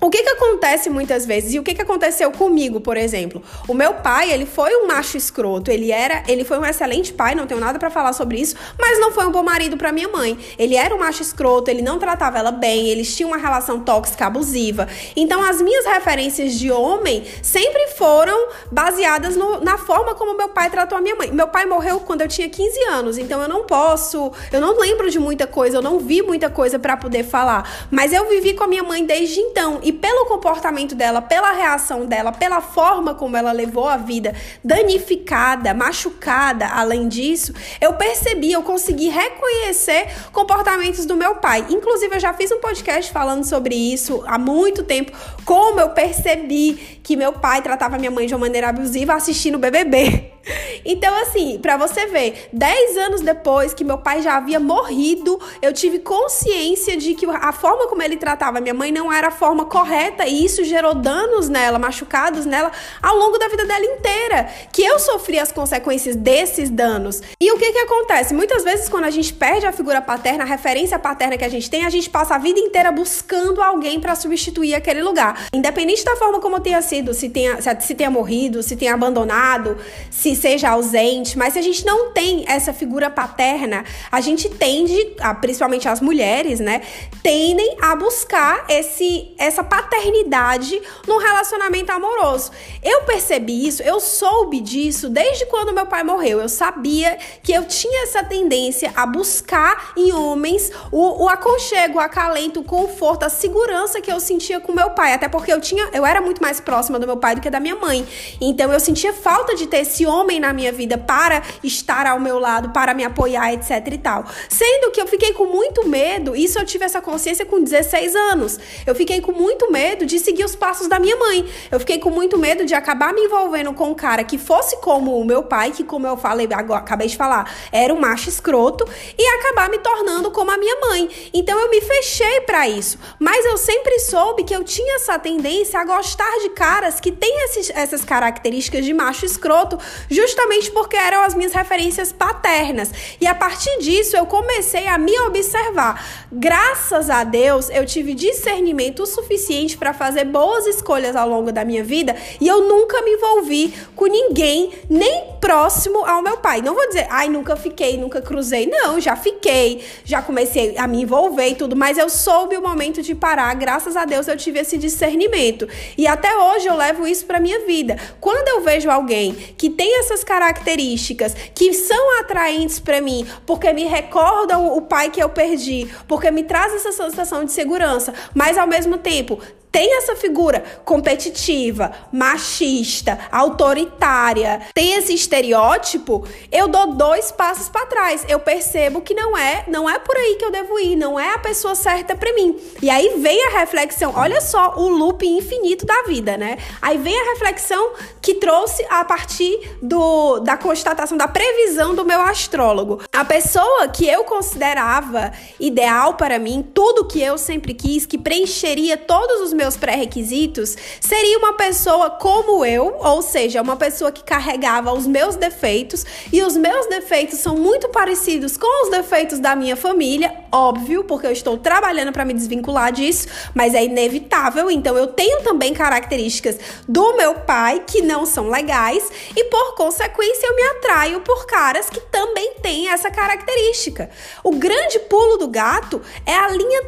o 0.00 0.10
que 0.10 0.22
que 0.22 0.28
acontece 0.28 0.88
muitas 0.88 1.26
vezes 1.26 1.54
e 1.54 1.58
o 1.58 1.62
que 1.62 1.74
que 1.74 1.82
aconteceu 1.82 2.30
comigo, 2.30 2.80
por 2.80 2.96
exemplo? 2.96 3.42
O 3.66 3.74
meu 3.74 3.94
pai, 3.94 4.30
ele 4.30 4.46
foi 4.46 4.72
um 4.76 4.86
macho 4.86 5.16
escroto, 5.16 5.72
ele 5.72 5.90
era, 5.90 6.22
ele 6.28 6.44
foi 6.44 6.56
um 6.56 6.64
excelente 6.64 7.12
pai, 7.12 7.34
não 7.34 7.48
tenho 7.48 7.58
nada 7.60 7.80
para 7.80 7.90
falar 7.90 8.12
sobre 8.12 8.40
isso, 8.40 8.54
mas 8.78 9.00
não 9.00 9.10
foi 9.10 9.26
um 9.26 9.32
bom 9.32 9.42
marido 9.42 9.76
para 9.76 9.90
minha 9.90 10.06
mãe. 10.06 10.38
Ele 10.56 10.76
era 10.76 10.94
um 10.94 11.00
macho 11.00 11.20
escroto, 11.20 11.68
ele 11.68 11.82
não 11.82 11.98
tratava 11.98 12.38
ela 12.38 12.52
bem, 12.52 12.86
eles 12.86 13.16
tinham 13.16 13.30
uma 13.30 13.38
relação 13.38 13.80
tóxica, 13.80 14.26
abusiva. 14.26 14.86
Então 15.16 15.42
as 15.42 15.60
minhas 15.60 15.84
referências 15.84 16.54
de 16.54 16.70
homem 16.70 17.24
sempre 17.42 17.88
foram 17.96 18.50
baseadas 18.70 19.34
no, 19.34 19.60
na 19.60 19.78
forma 19.78 20.14
como 20.14 20.36
meu 20.36 20.50
pai 20.50 20.70
tratou 20.70 20.96
a 20.96 21.00
minha 21.00 21.16
mãe. 21.16 21.32
Meu 21.32 21.48
pai 21.48 21.66
morreu 21.66 21.98
quando 21.98 22.20
eu 22.20 22.28
tinha 22.28 22.48
15 22.48 22.84
anos, 22.84 23.18
então 23.18 23.42
eu 23.42 23.48
não 23.48 23.64
posso, 23.64 24.30
eu 24.52 24.60
não 24.60 24.78
lembro 24.78 25.10
de 25.10 25.18
muita 25.18 25.44
coisa, 25.44 25.78
eu 25.78 25.82
não 25.82 25.98
vi 25.98 26.22
muita 26.22 26.48
coisa 26.48 26.78
para 26.78 26.96
poder 26.96 27.24
falar, 27.24 27.88
mas 27.90 28.12
eu 28.12 28.28
vivi 28.28 28.54
com 28.54 28.62
a 28.62 28.68
minha 28.68 28.84
mãe 28.84 29.04
desde 29.04 29.40
então 29.40 29.80
e 29.88 29.92
pelo 29.92 30.26
comportamento 30.26 30.94
dela, 30.94 31.22
pela 31.22 31.50
reação 31.50 32.04
dela, 32.04 32.30
pela 32.30 32.60
forma 32.60 33.14
como 33.14 33.38
ela 33.38 33.52
levou 33.52 33.88
a 33.88 33.96
vida 33.96 34.34
danificada, 34.62 35.72
machucada, 35.72 36.66
além 36.66 37.08
disso, 37.08 37.54
eu 37.80 37.94
percebi, 37.94 38.52
eu 38.52 38.62
consegui 38.62 39.08
reconhecer 39.08 40.08
comportamentos 40.30 41.06
do 41.06 41.16
meu 41.16 41.36
pai. 41.36 41.64
Inclusive, 41.70 42.16
eu 42.16 42.20
já 42.20 42.34
fiz 42.34 42.52
um 42.52 42.60
podcast 42.60 43.10
falando 43.10 43.44
sobre 43.44 43.74
isso 43.74 44.22
há 44.26 44.38
muito 44.38 44.82
tempo, 44.82 45.10
como 45.46 45.80
eu 45.80 45.88
percebi 45.88 47.00
que 47.02 47.16
meu 47.16 47.32
pai 47.32 47.62
tratava 47.62 47.96
minha 47.96 48.10
mãe 48.10 48.26
de 48.26 48.34
uma 48.34 48.40
maneira 48.40 48.68
abusiva 48.68 49.14
assistindo 49.14 49.54
o 49.54 49.58
BBB. 49.58 50.37
Então, 50.84 51.14
assim, 51.22 51.58
para 51.58 51.76
você 51.76 52.06
ver, 52.06 52.48
10 52.52 52.96
anos 52.96 53.20
depois 53.20 53.74
que 53.74 53.84
meu 53.84 53.98
pai 53.98 54.22
já 54.22 54.36
havia 54.36 54.58
morrido, 54.58 55.38
eu 55.60 55.72
tive 55.72 55.98
consciência 55.98 56.96
de 56.96 57.14
que 57.14 57.26
a 57.26 57.52
forma 57.52 57.86
como 57.88 58.02
ele 58.02 58.16
tratava 58.16 58.60
minha 58.60 58.74
mãe 58.74 58.90
não 58.90 59.12
era 59.12 59.28
a 59.28 59.30
forma 59.30 59.64
correta 59.64 60.26
e 60.26 60.44
isso 60.44 60.64
gerou 60.64 60.94
danos 60.94 61.48
nela, 61.48 61.78
machucados 61.78 62.46
nela 62.46 62.70
ao 63.02 63.16
longo 63.16 63.38
da 63.38 63.48
vida 63.48 63.64
dela 63.64 63.84
inteira, 63.84 64.48
que 64.72 64.82
eu 64.82 64.98
sofri 64.98 65.38
as 65.38 65.52
consequências 65.52 66.16
desses 66.16 66.70
danos. 66.70 67.20
E 67.40 67.52
o 67.52 67.58
que 67.58 67.72
que 67.72 67.78
acontece? 67.78 68.34
Muitas 68.34 68.64
vezes 68.64 68.88
quando 68.88 69.04
a 69.04 69.10
gente 69.10 69.32
perde 69.32 69.66
a 69.66 69.72
figura 69.72 70.00
paterna, 70.00 70.44
a 70.44 70.46
referência 70.46 70.98
paterna 70.98 71.36
que 71.36 71.44
a 71.44 71.48
gente 71.48 71.68
tem, 71.68 71.84
a 71.84 71.90
gente 71.90 72.08
passa 72.08 72.34
a 72.34 72.38
vida 72.38 72.58
inteira 72.58 72.90
buscando 72.90 73.62
alguém 73.62 74.00
para 74.00 74.14
substituir 74.14 74.74
aquele 74.74 75.02
lugar. 75.02 75.48
Independente 75.52 76.04
da 76.04 76.16
forma 76.16 76.40
como 76.40 76.60
tenha 76.60 76.80
sido, 76.80 77.12
se 77.12 77.28
tenha, 77.28 77.58
se 77.80 77.94
tenha 77.94 78.10
morrido, 78.10 78.62
se 78.62 78.76
tenha 78.76 78.94
abandonado, 78.94 79.76
se 80.10 80.37
seja 80.38 80.70
ausente, 80.70 81.36
mas 81.36 81.52
se 81.52 81.58
a 81.58 81.62
gente 81.62 81.84
não 81.84 82.12
tem 82.12 82.44
essa 82.48 82.72
figura 82.72 83.10
paterna, 83.10 83.84
a 84.10 84.20
gente 84.20 84.48
tende, 84.48 85.16
principalmente 85.40 85.88
as 85.88 86.00
mulheres, 86.00 86.60
né, 86.60 86.80
tendem 87.22 87.76
a 87.82 87.94
buscar 87.94 88.64
esse, 88.68 89.34
essa 89.36 89.62
paternidade 89.62 90.80
no 91.06 91.18
relacionamento 91.18 91.92
amoroso. 91.92 92.50
Eu 92.82 93.02
percebi 93.02 93.66
isso, 93.66 93.82
eu 93.82 94.00
soube 94.00 94.60
disso 94.60 95.08
desde 95.08 95.46
quando 95.46 95.74
meu 95.74 95.86
pai 95.86 96.04
morreu. 96.04 96.40
Eu 96.40 96.48
sabia 96.48 97.18
que 97.42 97.52
eu 97.52 97.64
tinha 97.64 98.04
essa 98.04 98.22
tendência 98.22 98.92
a 98.94 99.04
buscar 99.04 99.92
em 99.96 100.12
homens 100.12 100.70
o, 100.92 101.24
o 101.24 101.28
aconchego, 101.28 101.98
o 101.98 102.00
acalento, 102.00 102.60
o 102.60 102.64
conforto, 102.64 103.24
a 103.24 103.28
segurança 103.28 104.00
que 104.00 104.10
eu 104.10 104.20
sentia 104.20 104.60
com 104.60 104.72
meu 104.72 104.90
pai, 104.90 105.12
até 105.12 105.28
porque 105.28 105.52
eu 105.52 105.60
tinha, 105.60 105.88
eu 105.92 106.06
era 106.06 106.20
muito 106.20 106.40
mais 106.40 106.60
próxima 106.60 106.98
do 106.98 107.06
meu 107.06 107.16
pai 107.16 107.34
do 107.34 107.40
que 107.40 107.50
da 107.50 107.60
minha 107.60 107.76
mãe. 107.76 108.06
Então 108.40 108.72
eu 108.72 108.80
sentia 108.80 109.12
falta 109.12 109.54
de 109.54 109.66
ter 109.66 109.78
esse 109.78 110.06
homem 110.06 110.17
homem 110.18 110.40
na 110.40 110.52
minha 110.52 110.72
vida 110.72 110.98
para 110.98 111.42
estar 111.62 112.06
ao 112.06 112.20
meu 112.20 112.38
lado, 112.38 112.70
para 112.70 112.94
me 112.94 113.04
apoiar, 113.04 113.52
etc 113.52 113.86
e 113.92 113.98
tal. 113.98 114.24
Sendo 114.48 114.90
que 114.90 115.00
eu 115.00 115.06
fiquei 115.06 115.32
com 115.32 115.46
muito 115.46 115.86
medo, 115.86 116.34
isso 116.34 116.58
eu 116.58 116.64
tive 116.64 116.84
essa 116.84 117.00
consciência 117.00 117.44
com 117.44 117.62
16 117.62 118.14
anos. 118.14 118.58
Eu 118.86 118.94
fiquei 118.94 119.20
com 119.20 119.32
muito 119.32 119.70
medo 119.70 120.04
de 120.04 120.18
seguir 120.18 120.44
os 120.44 120.54
passos 120.54 120.88
da 120.88 120.98
minha 120.98 121.16
mãe. 121.16 121.48
Eu 121.70 121.78
fiquei 121.80 121.98
com 121.98 122.10
muito 122.10 122.38
medo 122.38 122.64
de 122.64 122.74
acabar 122.74 123.12
me 123.12 123.22
envolvendo 123.22 123.72
com 123.72 123.90
um 123.90 123.94
cara 123.94 124.24
que 124.24 124.38
fosse 124.38 124.76
como 124.78 125.18
o 125.18 125.24
meu 125.24 125.42
pai, 125.42 125.70
que 125.70 125.84
como 125.84 126.06
eu 126.06 126.16
falei, 126.16 126.48
agora, 126.52 126.80
acabei 126.80 127.08
de 127.08 127.16
falar, 127.16 127.52
era 127.70 127.92
um 127.92 128.00
macho 128.00 128.28
escroto, 128.28 128.86
e 129.16 129.26
acabar 129.38 129.68
me 129.68 129.78
tornando 129.78 130.30
como 130.30 130.50
a 130.50 130.56
minha 130.56 130.80
mãe. 130.80 131.08
Então 131.32 131.58
eu 131.58 131.70
me 131.70 131.80
fechei 131.80 132.40
para 132.42 132.68
isso. 132.68 132.98
Mas 133.18 133.44
eu 133.44 133.56
sempre 133.56 133.98
soube 134.00 134.44
que 134.44 134.54
eu 134.54 134.64
tinha 134.64 134.96
essa 134.96 135.18
tendência 135.18 135.80
a 135.80 135.84
gostar 135.84 136.30
de 136.40 136.50
caras 136.50 137.00
que 137.00 137.12
têm 137.12 137.44
esses, 137.44 137.70
essas 137.70 138.04
características 138.04 138.84
de 138.84 138.92
macho 138.92 139.24
escroto, 139.24 139.78
justamente 140.08 140.70
porque 140.70 140.96
eram 140.96 141.22
as 141.22 141.34
minhas 141.34 141.52
referências 141.52 142.12
paternas. 142.12 142.90
E 143.20 143.26
a 143.26 143.34
partir 143.34 143.78
disso 143.78 144.16
eu 144.16 144.26
comecei 144.26 144.86
a 144.86 144.98
me 144.98 145.18
observar. 145.20 146.26
Graças 146.32 147.10
a 147.10 147.24
Deus, 147.24 147.68
eu 147.70 147.84
tive 147.84 148.14
discernimento 148.14 149.06
suficiente 149.06 149.76
para 149.76 149.92
fazer 149.92 150.24
boas 150.24 150.66
escolhas 150.66 151.16
ao 151.16 151.28
longo 151.28 151.52
da 151.52 151.64
minha 151.64 151.84
vida 151.84 152.16
e 152.40 152.46
eu 152.46 152.68
nunca 152.68 153.02
me 153.02 153.12
envolvi 153.12 153.74
com 153.94 154.06
ninguém, 154.06 154.72
nem 154.88 155.24
próximo 155.40 156.04
ao 156.04 156.22
meu 156.22 156.36
pai. 156.38 156.62
Não 156.62 156.74
vou 156.74 156.86
dizer, 156.88 157.06
ai, 157.10 157.28
nunca 157.28 157.56
fiquei, 157.56 157.96
nunca 157.96 158.20
cruzei. 158.20 158.66
Não, 158.66 159.00
já 159.00 159.16
fiquei, 159.16 159.84
já 160.04 160.22
comecei 160.22 160.76
a 160.76 160.86
me 160.86 161.02
envolver 161.02 161.48
e 161.48 161.54
tudo, 161.54 161.76
mas 161.76 161.98
eu 161.98 162.08
soube 162.08 162.56
o 162.56 162.62
momento 162.62 163.02
de 163.02 163.14
parar. 163.14 163.54
Graças 163.54 163.96
a 163.96 164.04
Deus 164.04 164.28
eu 164.28 164.36
tive 164.36 164.60
esse 164.60 164.78
discernimento. 164.78 165.68
E 165.96 166.06
até 166.06 166.36
hoje 166.36 166.66
eu 166.66 166.76
levo 166.76 167.06
isso 167.06 167.26
para 167.26 167.40
minha 167.40 167.60
vida. 167.66 167.96
Quando 168.20 168.48
eu 168.48 168.60
vejo 168.60 168.90
alguém 168.90 169.32
que 169.56 169.70
tem 169.70 169.97
essas 169.98 170.24
características 170.24 171.34
que 171.54 171.72
são 171.72 172.20
atraentes 172.20 172.78
para 172.78 173.00
mim, 173.00 173.26
porque 173.46 173.72
me 173.72 173.84
recordam 173.84 174.76
o 174.76 174.82
pai 174.82 175.10
que 175.10 175.22
eu 175.22 175.28
perdi, 175.28 175.88
porque 176.06 176.30
me 176.30 176.42
traz 176.42 176.72
essa 176.74 176.92
sensação 176.92 177.44
de 177.44 177.52
segurança, 177.52 178.12
mas 178.34 178.56
ao 178.56 178.66
mesmo 178.66 178.98
tempo 178.98 179.40
tem 179.70 179.96
essa 179.98 180.16
figura 180.16 180.62
competitiva, 180.84 181.92
machista, 182.12 183.18
autoritária, 183.30 184.62
tem 184.74 184.94
esse 184.94 185.14
estereótipo, 185.14 186.26
eu 186.50 186.68
dou 186.68 186.94
dois 186.94 187.30
passos 187.30 187.68
para 187.68 187.86
trás. 187.86 188.24
Eu 188.28 188.40
percebo 188.40 189.00
que 189.00 189.14
não 189.14 189.36
é, 189.36 189.64
não 189.68 189.88
é 189.88 189.98
por 189.98 190.16
aí 190.16 190.36
que 190.36 190.44
eu 190.44 190.50
devo 190.50 190.78
ir, 190.78 190.96
não 190.96 191.18
é 191.18 191.34
a 191.34 191.38
pessoa 191.38 191.74
certa 191.74 192.16
para 192.16 192.32
mim. 192.34 192.58
E 192.82 192.88
aí 192.88 193.18
vem 193.18 193.46
a 193.46 193.58
reflexão, 193.58 194.12
olha 194.16 194.40
só 194.40 194.74
o 194.76 194.88
loop 194.88 195.26
infinito 195.26 195.84
da 195.84 196.02
vida, 196.02 196.36
né? 196.36 196.58
Aí 196.80 196.98
vem 196.98 197.18
a 197.18 197.32
reflexão 197.32 197.92
que 198.20 198.34
trouxe 198.34 198.84
a 198.90 199.04
partir 199.04 199.76
do, 199.82 200.40
da 200.40 200.56
constatação 200.56 201.16
da 201.16 201.28
previsão 201.28 201.94
do 201.94 202.04
meu 202.04 202.20
astrólogo. 202.20 203.02
A 203.12 203.24
pessoa 203.24 203.88
que 203.88 204.06
eu 204.06 204.24
considerava 204.24 205.32
ideal 205.58 206.14
para 206.14 206.38
mim, 206.38 206.66
tudo 206.74 207.04
que 207.04 207.20
eu 207.20 207.36
sempre 207.38 207.74
quis, 207.74 208.06
que 208.06 208.18
preencheria 208.18 208.96
todos 208.96 209.40
os 209.40 209.52
meus 209.58 209.76
pré-requisitos, 209.76 210.76
seria 211.00 211.36
uma 211.38 211.54
pessoa 211.54 212.08
como 212.10 212.64
eu, 212.64 212.96
ou 213.00 213.20
seja, 213.20 213.60
uma 213.60 213.76
pessoa 213.76 214.12
que 214.12 214.22
carregava 214.22 214.92
os 214.92 215.06
meus 215.06 215.34
defeitos, 215.34 216.06
e 216.32 216.42
os 216.42 216.56
meus 216.56 216.86
defeitos 216.86 217.40
são 217.40 217.56
muito 217.56 217.88
parecidos 217.88 218.56
com 218.56 218.84
os 218.84 218.90
defeitos 218.90 219.40
da 219.40 219.56
minha 219.56 219.76
família, 219.76 220.32
óbvio, 220.52 221.02
porque 221.02 221.26
eu 221.26 221.32
estou 221.32 221.58
trabalhando 221.58 222.12
para 222.12 222.24
me 222.24 222.32
desvincular 222.32 222.92
disso, 222.92 223.26
mas 223.52 223.74
é 223.74 223.84
inevitável, 223.84 224.70
então 224.70 224.96
eu 224.96 225.08
tenho 225.08 225.42
também 225.42 225.74
características 225.74 226.58
do 226.88 227.16
meu 227.16 227.34
pai 227.40 227.82
que 227.84 228.00
não 228.00 228.24
são 228.24 228.48
legais, 228.48 229.10
e 229.36 229.44
por 229.44 229.74
consequência 229.74 230.46
eu 230.46 230.54
me 230.54 230.62
atraio 230.62 231.20
por 231.20 231.46
caras 231.46 231.90
que 231.90 232.00
também 232.00 232.54
têm 232.62 232.88
essa 232.88 233.10
característica. 233.10 234.08
O 234.44 234.52
grande 234.52 235.00
pulo 235.00 235.36
do 235.36 235.48
gato 235.48 236.00
é 236.24 236.34
a 236.34 236.48
linha 236.48 236.82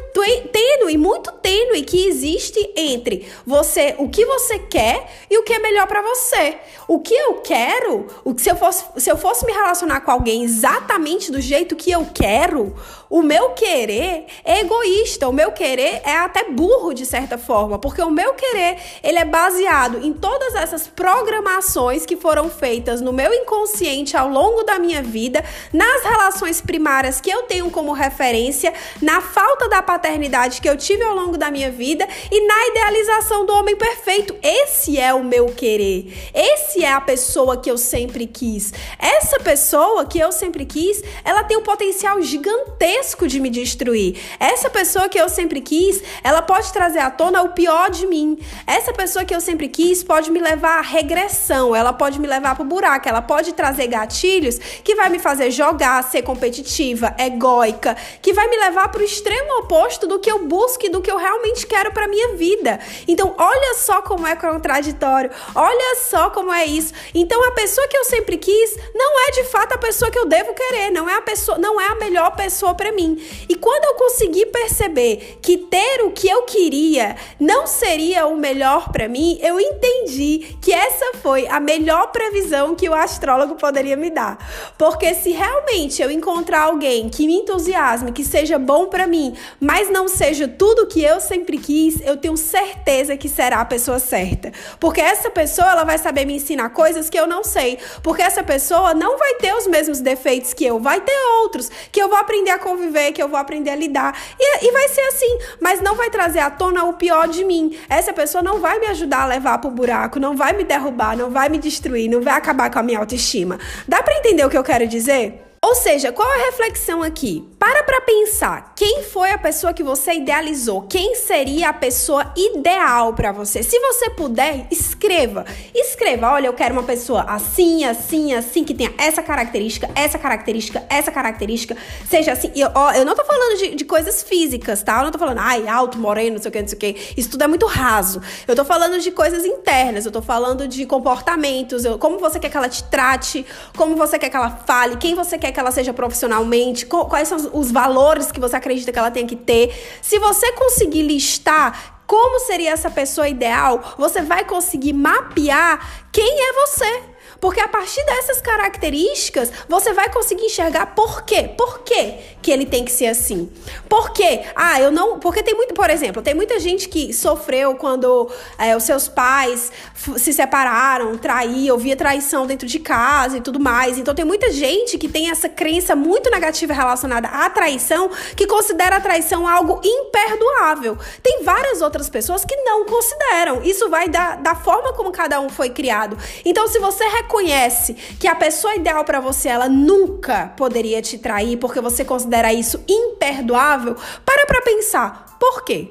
tênue, 0.53 0.97
muito 0.97 1.31
tênue 1.33 1.81
que 1.83 2.07
existe 2.07 2.60
entre 2.75 3.27
você, 3.45 3.95
o 3.97 4.09
que 4.09 4.25
você 4.25 4.59
quer 4.59 5.25
e 5.29 5.37
o 5.37 5.43
que 5.43 5.53
é 5.53 5.59
melhor 5.59 5.87
para 5.87 6.01
você. 6.01 6.57
O 6.91 6.99
que 6.99 7.13
eu 7.13 7.35
quero, 7.35 8.05
o 8.21 8.35
que 8.35 8.41
se 8.41 8.51
eu 8.51 8.55
fosse, 8.57 8.83
se 8.97 9.09
eu 9.09 9.15
fosse 9.15 9.45
me 9.45 9.53
relacionar 9.53 10.01
com 10.01 10.11
alguém 10.11 10.43
exatamente 10.43 11.31
do 11.31 11.39
jeito 11.39 11.73
que 11.73 11.89
eu 11.89 12.05
quero, 12.13 12.75
o 13.09 13.21
meu 13.21 13.51
querer 13.51 14.25
é 14.43 14.59
egoísta, 14.59 15.29
o 15.29 15.31
meu 15.31 15.53
querer 15.53 16.01
é 16.03 16.17
até 16.17 16.49
burro 16.49 16.93
de 16.93 17.05
certa 17.05 17.37
forma, 17.37 17.79
porque 17.79 18.01
o 18.01 18.09
meu 18.09 18.33
querer, 18.33 18.77
ele 19.01 19.19
é 19.19 19.23
baseado 19.23 20.05
em 20.05 20.11
todas 20.11 20.53
essas 20.55 20.85
programações 20.87 22.05
que 22.05 22.17
foram 22.17 22.49
feitas 22.49 22.99
no 22.99 23.13
meu 23.13 23.33
inconsciente 23.33 24.17
ao 24.17 24.27
longo 24.27 24.63
da 24.63 24.77
minha 24.77 25.01
vida, 25.01 25.45
nas 25.71 26.03
relações 26.03 26.59
primárias 26.59 27.21
que 27.21 27.29
eu 27.29 27.43
tenho 27.43 27.71
como 27.71 27.93
referência, 27.93 28.73
na 29.01 29.21
falta 29.21 29.69
da 29.69 29.81
paternidade 29.81 30.61
que 30.61 30.67
eu 30.67 30.75
tive 30.75 31.03
ao 31.03 31.15
longo 31.15 31.37
da 31.37 31.49
minha 31.49 31.71
vida 31.71 32.05
e 32.29 32.47
na 32.47 32.67
idealização 32.67 33.45
do 33.45 33.53
homem 33.53 33.77
perfeito. 33.77 34.35
Esse 34.43 34.99
é 34.99 35.13
o 35.13 35.23
meu 35.23 35.47
querer. 35.47 36.31
Esse 36.33 36.80
é 36.83 36.91
a 36.91 37.01
pessoa 37.01 37.57
que 37.57 37.69
eu 37.69 37.77
sempre 37.77 38.25
quis. 38.27 38.73
Essa 38.97 39.39
pessoa 39.39 40.05
que 40.05 40.19
eu 40.19 40.31
sempre 40.31 40.65
quis, 40.65 41.01
ela 41.23 41.43
tem 41.43 41.57
um 41.57 41.63
potencial 41.63 42.21
gigantesco 42.21 43.27
de 43.27 43.39
me 43.39 43.49
destruir. 43.49 44.19
Essa 44.39 44.69
pessoa 44.69 45.09
que 45.09 45.19
eu 45.19 45.29
sempre 45.29 45.61
quis, 45.61 46.01
ela 46.23 46.41
pode 46.41 46.71
trazer 46.71 46.99
à 46.99 47.09
tona 47.09 47.41
o 47.41 47.49
pior 47.49 47.89
de 47.89 48.05
mim. 48.07 48.37
Essa 48.65 48.93
pessoa 48.93 49.25
que 49.25 49.33
eu 49.33 49.41
sempre 49.41 49.67
quis 49.67 50.03
pode 50.03 50.31
me 50.31 50.39
levar 50.39 50.79
à 50.79 50.81
regressão, 50.81 51.75
ela 51.75 51.93
pode 51.93 52.19
me 52.19 52.27
levar 52.27 52.55
pro 52.55 52.63
buraco, 52.63 53.07
ela 53.07 53.21
pode 53.21 53.53
trazer 53.53 53.87
gatilhos 53.87 54.57
que 54.83 54.95
vai 54.95 55.09
me 55.09 55.19
fazer 55.19 55.51
jogar, 55.51 56.03
ser 56.03 56.21
competitiva, 56.21 57.15
egóica, 57.17 57.95
que 58.21 58.33
vai 58.33 58.47
me 58.47 58.57
levar 58.57 58.89
pro 58.89 59.03
extremo 59.03 59.59
oposto 59.59 60.07
do 60.07 60.19
que 60.19 60.31
eu 60.31 60.45
busco 60.45 60.85
e 60.85 60.89
do 60.89 61.01
que 61.01 61.11
eu 61.11 61.17
realmente 61.17 61.65
quero 61.65 61.91
para 61.91 62.07
minha 62.07 62.35
vida. 62.35 62.79
Então, 63.07 63.33
olha 63.37 63.75
só 63.75 64.01
como 64.01 64.27
é 64.27 64.35
contraditório. 64.35 65.31
Olha 65.55 65.95
só 65.97 66.29
como 66.29 66.51
é 66.51 66.65
isso. 66.77 66.93
Então, 67.13 67.43
a 67.45 67.51
pessoa 67.51 67.87
que 67.87 67.97
eu 67.97 68.05
sempre 68.05 68.37
quis 68.37 68.77
não 68.93 69.27
é 69.27 69.31
de 69.31 69.43
pessoa 69.81 70.11
que 70.11 70.17
eu 70.17 70.25
devo 70.25 70.53
querer, 70.53 70.91
não 70.91 71.09
é 71.09 71.15
a 71.15 71.21
pessoa, 71.21 71.57
não 71.57 71.81
é 71.81 71.87
a 71.87 71.95
melhor 71.95 72.33
pessoa 72.35 72.73
para 72.73 72.91
mim. 72.91 73.21
E 73.49 73.55
quando 73.55 73.83
eu 73.83 73.95
consegui 73.95 74.45
perceber 74.45 75.39
que 75.41 75.57
ter 75.57 76.03
o 76.03 76.11
que 76.11 76.29
eu 76.29 76.43
queria 76.43 77.15
não 77.39 77.65
seria 77.67 78.27
o 78.27 78.37
melhor 78.37 78.91
para 78.91 79.09
mim, 79.09 79.39
eu 79.41 79.59
entendi 79.59 80.55
que 80.61 80.71
essa 80.71 81.17
foi 81.21 81.47
a 81.47 81.59
melhor 81.59 82.11
previsão 82.11 82.75
que 82.75 82.87
o 82.87 82.93
astrólogo 82.93 83.55
poderia 83.55 83.97
me 83.97 84.09
dar. 84.09 84.37
Porque 84.77 85.13
se 85.15 85.31
realmente 85.31 86.01
eu 86.01 86.11
encontrar 86.11 86.61
alguém 86.61 87.09
que 87.09 87.25
me 87.25 87.37
entusiasme, 87.37 88.11
que 88.11 88.23
seja 88.23 88.59
bom 88.59 88.85
para 88.85 89.07
mim, 89.07 89.35
mas 89.59 89.89
não 89.89 90.07
seja 90.07 90.47
tudo 90.47 90.87
que 90.87 91.03
eu 91.03 91.19
sempre 91.19 91.57
quis, 91.57 91.99
eu 92.01 92.15
tenho 92.15 92.37
certeza 92.37 93.17
que 93.17 93.27
será 93.27 93.61
a 93.61 93.65
pessoa 93.65 93.97
certa. 93.97 94.51
Porque 94.79 95.01
essa 95.01 95.29
pessoa 95.29 95.71
ela 95.71 95.83
vai 95.83 95.97
saber 95.97 96.25
me 96.25 96.35
ensinar 96.35 96.69
coisas 96.69 97.09
que 97.09 97.19
eu 97.19 97.25
não 97.25 97.43
sei. 97.43 97.79
Porque 98.03 98.21
essa 98.21 98.43
pessoa 98.43 98.93
não 98.93 99.17
vai 99.17 99.35
ter 99.35 99.55
os 99.55 99.65
mesmos 99.71 99.99
defeitos 99.99 100.53
que 100.53 100.65
eu, 100.65 100.79
vai 100.79 101.01
ter 101.01 101.17
outros 101.41 101.71
que 101.91 101.99
eu 101.99 102.07
vou 102.07 102.17
aprender 102.17 102.51
a 102.51 102.59
conviver, 102.59 103.11
que 103.11 103.23
eu 103.23 103.27
vou 103.27 103.39
aprender 103.39 103.71
a 103.71 103.75
lidar. 103.75 104.15
E, 104.39 104.67
e 104.67 104.71
vai 104.71 104.87
ser 104.89 105.01
assim, 105.01 105.39
mas 105.59 105.81
não 105.81 105.95
vai 105.95 106.11
trazer 106.11 106.39
à 106.39 106.51
tona 106.51 106.83
o 106.83 106.93
pior 106.93 107.27
de 107.27 107.43
mim. 107.43 107.75
Essa 107.89 108.13
pessoa 108.13 108.43
não 108.43 108.59
vai 108.59 108.79
me 108.79 108.87
ajudar 108.87 109.23
a 109.23 109.27
levar 109.27 109.57
pro 109.57 109.71
buraco, 109.71 110.19
não 110.19 110.35
vai 110.35 110.53
me 110.53 110.63
derrubar, 110.63 111.17
não 111.17 111.31
vai 111.31 111.49
me 111.49 111.57
destruir, 111.57 112.09
não 112.09 112.21
vai 112.21 112.35
acabar 112.35 112.69
com 112.69 112.77
a 112.77 112.83
minha 112.83 112.99
autoestima. 112.99 113.57
Dá 113.87 114.03
para 114.03 114.17
entender 114.17 114.45
o 114.45 114.49
que 114.49 114.57
eu 114.57 114.63
quero 114.63 114.85
dizer? 114.85 115.50
Ou 115.63 115.75
seja, 115.75 116.11
qual 116.11 116.27
a 116.27 116.45
reflexão 116.45 117.03
aqui? 117.03 117.47
Para 117.59 117.83
para 117.83 118.01
pensar, 118.01 118.73
quem 118.75 119.03
foi 119.03 119.29
a 119.29 119.37
pessoa 119.37 119.71
que 119.71 119.83
você 119.83 120.13
idealizou? 120.13 120.81
Quem 120.81 121.13
seria 121.13 121.69
a 121.69 121.73
pessoa 121.73 122.33
ideal 122.35 123.13
para 123.13 123.31
você? 123.31 123.61
Se 123.61 123.77
você 123.79 124.09
puder, 124.09 124.65
escreva. 124.71 125.45
Escreva, 125.75 126.31
olha, 126.31 126.47
eu 126.47 126.53
quero 126.53 126.73
uma 126.73 126.81
pessoa 126.81 127.21
assim, 127.27 127.85
assim, 127.85 128.33
assim, 128.33 128.63
que 128.63 128.73
tenha 128.73 128.91
essa 128.97 129.21
característica, 129.21 129.87
essa 129.93 130.17
característica, 130.17 130.83
essa 130.89 131.11
característica, 131.11 131.77
seja 132.09 132.31
assim. 132.31 132.51
Eu, 132.55 132.71
ó, 132.73 132.91
eu 132.93 133.05
não 133.05 133.13
tô 133.13 133.23
falando 133.23 133.59
de, 133.59 133.75
de, 133.75 133.85
coisas 133.85 134.23
físicas, 134.23 134.81
tá? 134.81 134.97
Eu 134.97 135.03
não 135.03 135.11
tô 135.11 135.19
falando, 135.19 135.41
ai, 135.41 135.67
alto, 135.67 135.95
moreno, 135.99 136.37
não 136.37 136.41
sei 136.41 136.49
o 136.49 136.51
que, 136.51 136.61
não 136.61 136.67
sei 136.67 136.75
o 136.75 136.79
que. 136.79 137.13
Isso 137.15 137.29
tudo 137.29 137.43
é 137.43 137.47
muito 137.47 137.67
raso. 137.67 138.19
Eu 138.47 138.55
tô 138.55 138.65
falando 138.65 138.99
de 138.99 139.11
coisas 139.11 139.45
internas, 139.45 140.07
eu 140.07 140.11
tô 140.11 140.23
falando 140.23 140.67
de 140.67 140.87
comportamentos, 140.87 141.85
eu, 141.85 141.99
como 141.99 142.17
você 142.17 142.39
quer 142.39 142.49
que 142.49 142.57
ela 142.57 142.67
te 142.67 142.83
trate, 142.85 143.45
como 143.77 143.95
você 143.95 144.17
quer 144.17 144.29
que 144.29 144.35
ela 144.35 144.49
fale, 144.49 144.97
quem 144.97 145.13
você 145.13 145.37
quer 145.37 145.50
que 145.51 145.59
ela 145.59 145.71
seja 145.71 145.93
profissionalmente, 145.93 146.85
quais 146.85 147.27
são 147.27 147.37
os 147.53 147.71
valores 147.71 148.31
que 148.31 148.39
você 148.39 148.55
acredita 148.55 148.91
que 148.91 148.99
ela 148.99 149.11
tem 149.11 149.27
que 149.27 149.35
ter. 149.35 149.73
Se 150.01 150.19
você 150.19 150.51
conseguir 150.53 151.03
listar 151.03 152.01
como 152.07 152.39
seria 152.39 152.71
essa 152.71 152.89
pessoa 152.89 153.29
ideal, 153.29 153.95
você 153.97 154.21
vai 154.21 154.43
conseguir 154.43 154.91
mapear 154.91 156.07
quem 156.11 156.41
é 156.41 156.53
você. 156.53 157.10
Porque 157.41 157.59
a 157.59 157.67
partir 157.67 158.05
dessas 158.05 158.39
características, 158.39 159.51
você 159.67 159.91
vai 159.93 160.09
conseguir 160.11 160.45
enxergar 160.45 160.95
por 160.95 161.23
quê? 161.23 161.49
Por 161.57 161.79
quê 161.79 162.19
que 162.39 162.51
ele 162.51 162.67
tem 162.67 162.85
que 162.85 162.91
ser 162.91 163.07
assim? 163.07 163.51
Por 163.89 164.11
quê? 164.11 164.43
Ah, 164.55 164.79
eu 164.79 164.91
não. 164.91 165.19
Porque 165.19 165.41
tem 165.41 165.55
muito, 165.55 165.73
por 165.73 165.89
exemplo, 165.89 166.21
tem 166.21 166.35
muita 166.35 166.59
gente 166.59 166.87
que 166.87 167.11
sofreu 167.11 167.75
quando 167.75 168.29
é, 168.59 168.77
os 168.77 168.83
seus 168.83 169.07
pais 169.07 169.71
se 170.17 170.31
separaram, 170.31 171.17
traíam, 171.17 171.77
via 171.79 171.95
traição 171.95 172.45
dentro 172.45 172.67
de 172.67 172.77
casa 172.77 173.37
e 173.37 173.41
tudo 173.41 173.59
mais. 173.59 173.97
Então 173.97 174.13
tem 174.13 174.23
muita 174.23 174.51
gente 174.51 174.99
que 174.99 175.09
tem 175.09 175.31
essa 175.31 175.49
crença 175.49 175.95
muito 175.95 176.29
negativa 176.29 176.73
relacionada 176.73 177.27
à 177.27 177.49
traição, 177.49 178.11
que 178.35 178.45
considera 178.45 178.97
a 178.97 179.01
traição 179.01 179.47
algo 179.47 179.81
imperdoável. 179.83 180.95
Tem 181.23 181.43
várias 181.43 181.81
outras 181.81 182.07
pessoas 182.07 182.45
que 182.45 182.55
não 182.57 182.85
consideram. 182.85 183.63
Isso 183.63 183.89
vai 183.89 184.07
da, 184.07 184.35
da 184.35 184.53
forma 184.53 184.93
como 184.93 185.11
cada 185.11 185.39
um 185.39 185.49
foi 185.49 185.71
criado. 185.71 186.15
Então, 186.45 186.67
se 186.67 186.77
você 186.77 187.03
reconhece 187.31 187.93
que 188.19 188.27
a 188.27 188.35
pessoa 188.35 188.75
ideal 188.75 189.05
para 189.05 189.21
você 189.21 189.47
ela 189.47 189.69
nunca 189.69 190.53
poderia 190.57 191.01
te 191.01 191.17
trair 191.17 191.57
porque 191.57 191.79
você 191.79 192.03
considera 192.03 192.53
isso 192.53 192.83
imperdoável, 192.87 193.95
para 194.25 194.45
para 194.45 194.61
pensar, 194.61 195.37
por 195.39 195.63
quê? 195.63 195.89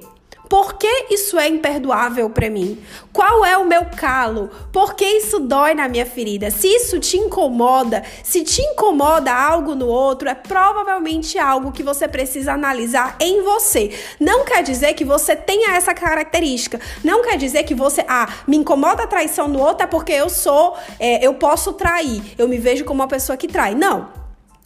Por 0.51 0.75
que 0.75 1.07
isso 1.11 1.39
é 1.39 1.47
imperdoável 1.47 2.29
para 2.29 2.51
mim? 2.51 2.83
Qual 3.13 3.45
é 3.45 3.57
o 3.57 3.65
meu 3.65 3.85
calo? 3.97 4.51
Por 4.73 4.95
que 4.95 5.05
isso 5.05 5.39
dói 5.39 5.75
na 5.75 5.89
minha 5.89 6.05
ferida? 6.05 6.51
Se 6.51 6.67
isso 6.67 6.99
te 6.99 7.17
incomoda, 7.17 8.03
se 8.25 8.43
te 8.43 8.61
incomoda 8.61 9.33
algo 9.33 9.77
no 9.77 9.87
outro, 9.87 10.29
é 10.29 10.35
provavelmente 10.35 11.39
algo 11.39 11.71
que 11.71 11.85
você 11.85 12.09
precisa 12.09 12.53
analisar 12.53 13.15
em 13.21 13.45
você. 13.45 13.97
Não 14.19 14.45
quer 14.45 14.65
dizer 14.65 14.95
que 14.95 15.05
você 15.05 15.37
tenha 15.37 15.77
essa 15.77 15.95
característica. 15.95 16.81
Não 17.05 17.23
quer 17.23 17.37
dizer 17.37 17.63
que 17.63 17.75
você, 17.75 18.05
ah, 18.09 18.29
me 18.45 18.57
incomoda 18.57 19.05
a 19.05 19.07
traição 19.07 19.47
no 19.47 19.61
outro 19.61 19.85
é 19.85 19.87
porque 19.87 20.13
eu 20.13 20.29
sou, 20.29 20.77
é, 20.99 21.25
eu 21.25 21.33
posso 21.35 21.75
trair. 21.75 22.35
Eu 22.37 22.49
me 22.49 22.59
vejo 22.59 22.85
como 22.85 23.01
uma 23.03 23.09
pessoa 23.09 23.37
que 23.37 23.47
trai. 23.47 23.77
Não 23.77 24.20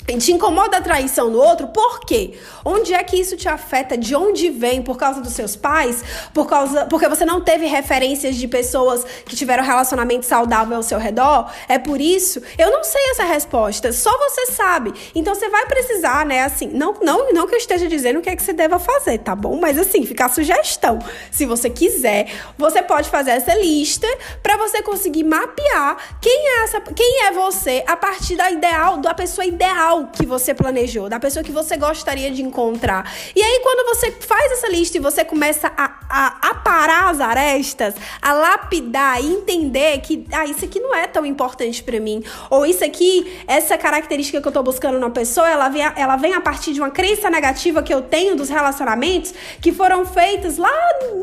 te 0.06 0.32
incomoda 0.32 0.76
a 0.76 0.80
traição 0.82 1.30
do 1.30 1.40
outro, 1.40 1.68
por 1.68 2.00
quê? 2.00 2.34
Onde 2.62 2.92
é 2.92 3.02
que 3.02 3.16
isso 3.16 3.36
te 3.36 3.48
afeta? 3.48 3.96
De 3.96 4.14
onde 4.14 4.50
vem? 4.50 4.82
Por 4.82 4.98
causa 4.98 5.20
dos 5.20 5.32
seus 5.32 5.56
pais? 5.56 6.04
Por 6.34 6.46
causa 6.46 6.84
porque 6.84 7.08
você 7.08 7.24
não 7.24 7.40
teve 7.40 7.66
referências 7.66 8.36
de 8.36 8.46
pessoas 8.46 9.04
que 9.24 9.34
tiveram 9.34 9.64
relacionamento 9.64 10.26
saudável 10.26 10.76
ao 10.76 10.82
seu 10.82 10.98
redor? 10.98 11.50
É 11.68 11.78
por 11.78 12.00
isso? 12.00 12.42
Eu 12.58 12.70
não 12.70 12.84
sei 12.84 13.00
essa 13.10 13.24
resposta, 13.24 13.92
só 13.92 14.10
você 14.18 14.46
sabe. 14.46 14.92
Então 15.14 15.34
você 15.34 15.48
vai 15.48 15.64
precisar, 15.66 16.26
né, 16.26 16.42
assim, 16.42 16.68
não 16.68 16.94
não 17.00 17.32
não 17.32 17.46
que 17.46 17.54
eu 17.54 17.58
esteja 17.58 17.88
dizendo 17.88 18.18
o 18.18 18.22
que 18.22 18.28
é 18.28 18.36
que 18.36 18.42
você 18.42 18.52
deva 18.52 18.78
fazer, 18.78 19.18
tá 19.18 19.34
bom? 19.34 19.58
Mas 19.58 19.78
assim, 19.78 20.04
fica 20.04 20.26
a 20.26 20.28
sugestão. 20.28 20.98
Se 21.30 21.46
você 21.46 21.70
quiser, 21.70 22.30
você 22.58 22.82
pode 22.82 23.08
fazer 23.08 23.30
essa 23.30 23.54
lista 23.54 24.06
para 24.42 24.56
você 24.58 24.82
conseguir 24.82 25.24
mapear 25.24 25.96
quem 26.20 26.48
é 26.48 26.64
essa, 26.64 26.80
quem 26.80 27.24
é 27.24 27.32
você 27.32 27.82
a 27.86 27.96
partir 27.96 28.36
da 28.36 28.50
ideal, 28.50 28.98
da 28.98 29.14
pessoa 29.14 29.46
ideal 29.46 29.93
ideal 29.94 30.08
que 30.12 30.26
você 30.26 30.52
planejou, 30.52 31.08
da 31.08 31.20
pessoa 31.20 31.44
que 31.44 31.52
você 31.52 31.76
gostaria 31.76 32.30
de 32.30 32.42
encontrar. 32.42 33.10
E 33.34 33.42
aí, 33.42 33.60
quando 33.62 33.94
você 33.94 34.10
faz 34.10 34.52
essa 34.52 34.68
lista 34.68 34.96
e 34.96 35.00
você 35.00 35.24
começa 35.24 35.72
a, 35.76 35.94
a, 36.08 37.08
as 37.08 37.20
arestas, 37.20 37.94
a 38.20 38.32
lapidar 38.32 39.22
e 39.22 39.26
entender 39.26 40.00
que, 40.00 40.26
ah, 40.32 40.44
isso 40.44 40.64
aqui 40.64 40.80
não 40.80 40.94
é 40.94 41.06
tão 41.06 41.24
importante 41.24 41.82
para 41.82 42.00
mim, 42.00 42.22
ou 42.50 42.66
isso 42.66 42.84
aqui, 42.84 43.40
essa 43.46 43.78
característica 43.78 44.40
que 44.40 44.48
eu 44.48 44.52
tô 44.52 44.62
buscando 44.62 44.98
na 44.98 45.10
pessoa, 45.10 45.48
ela 45.48 45.68
vem, 45.68 45.82
ela 45.96 46.16
vem 46.16 46.34
a 46.34 46.40
partir 46.40 46.72
de 46.72 46.80
uma 46.80 46.90
crença 46.90 47.30
negativa 47.30 47.82
que 47.82 47.92
eu 47.92 48.02
tenho 48.02 48.34
dos 48.34 48.48
relacionamentos 48.48 49.34
que 49.60 49.72
foram 49.72 50.04
feitos 50.04 50.56
lá 50.56 50.72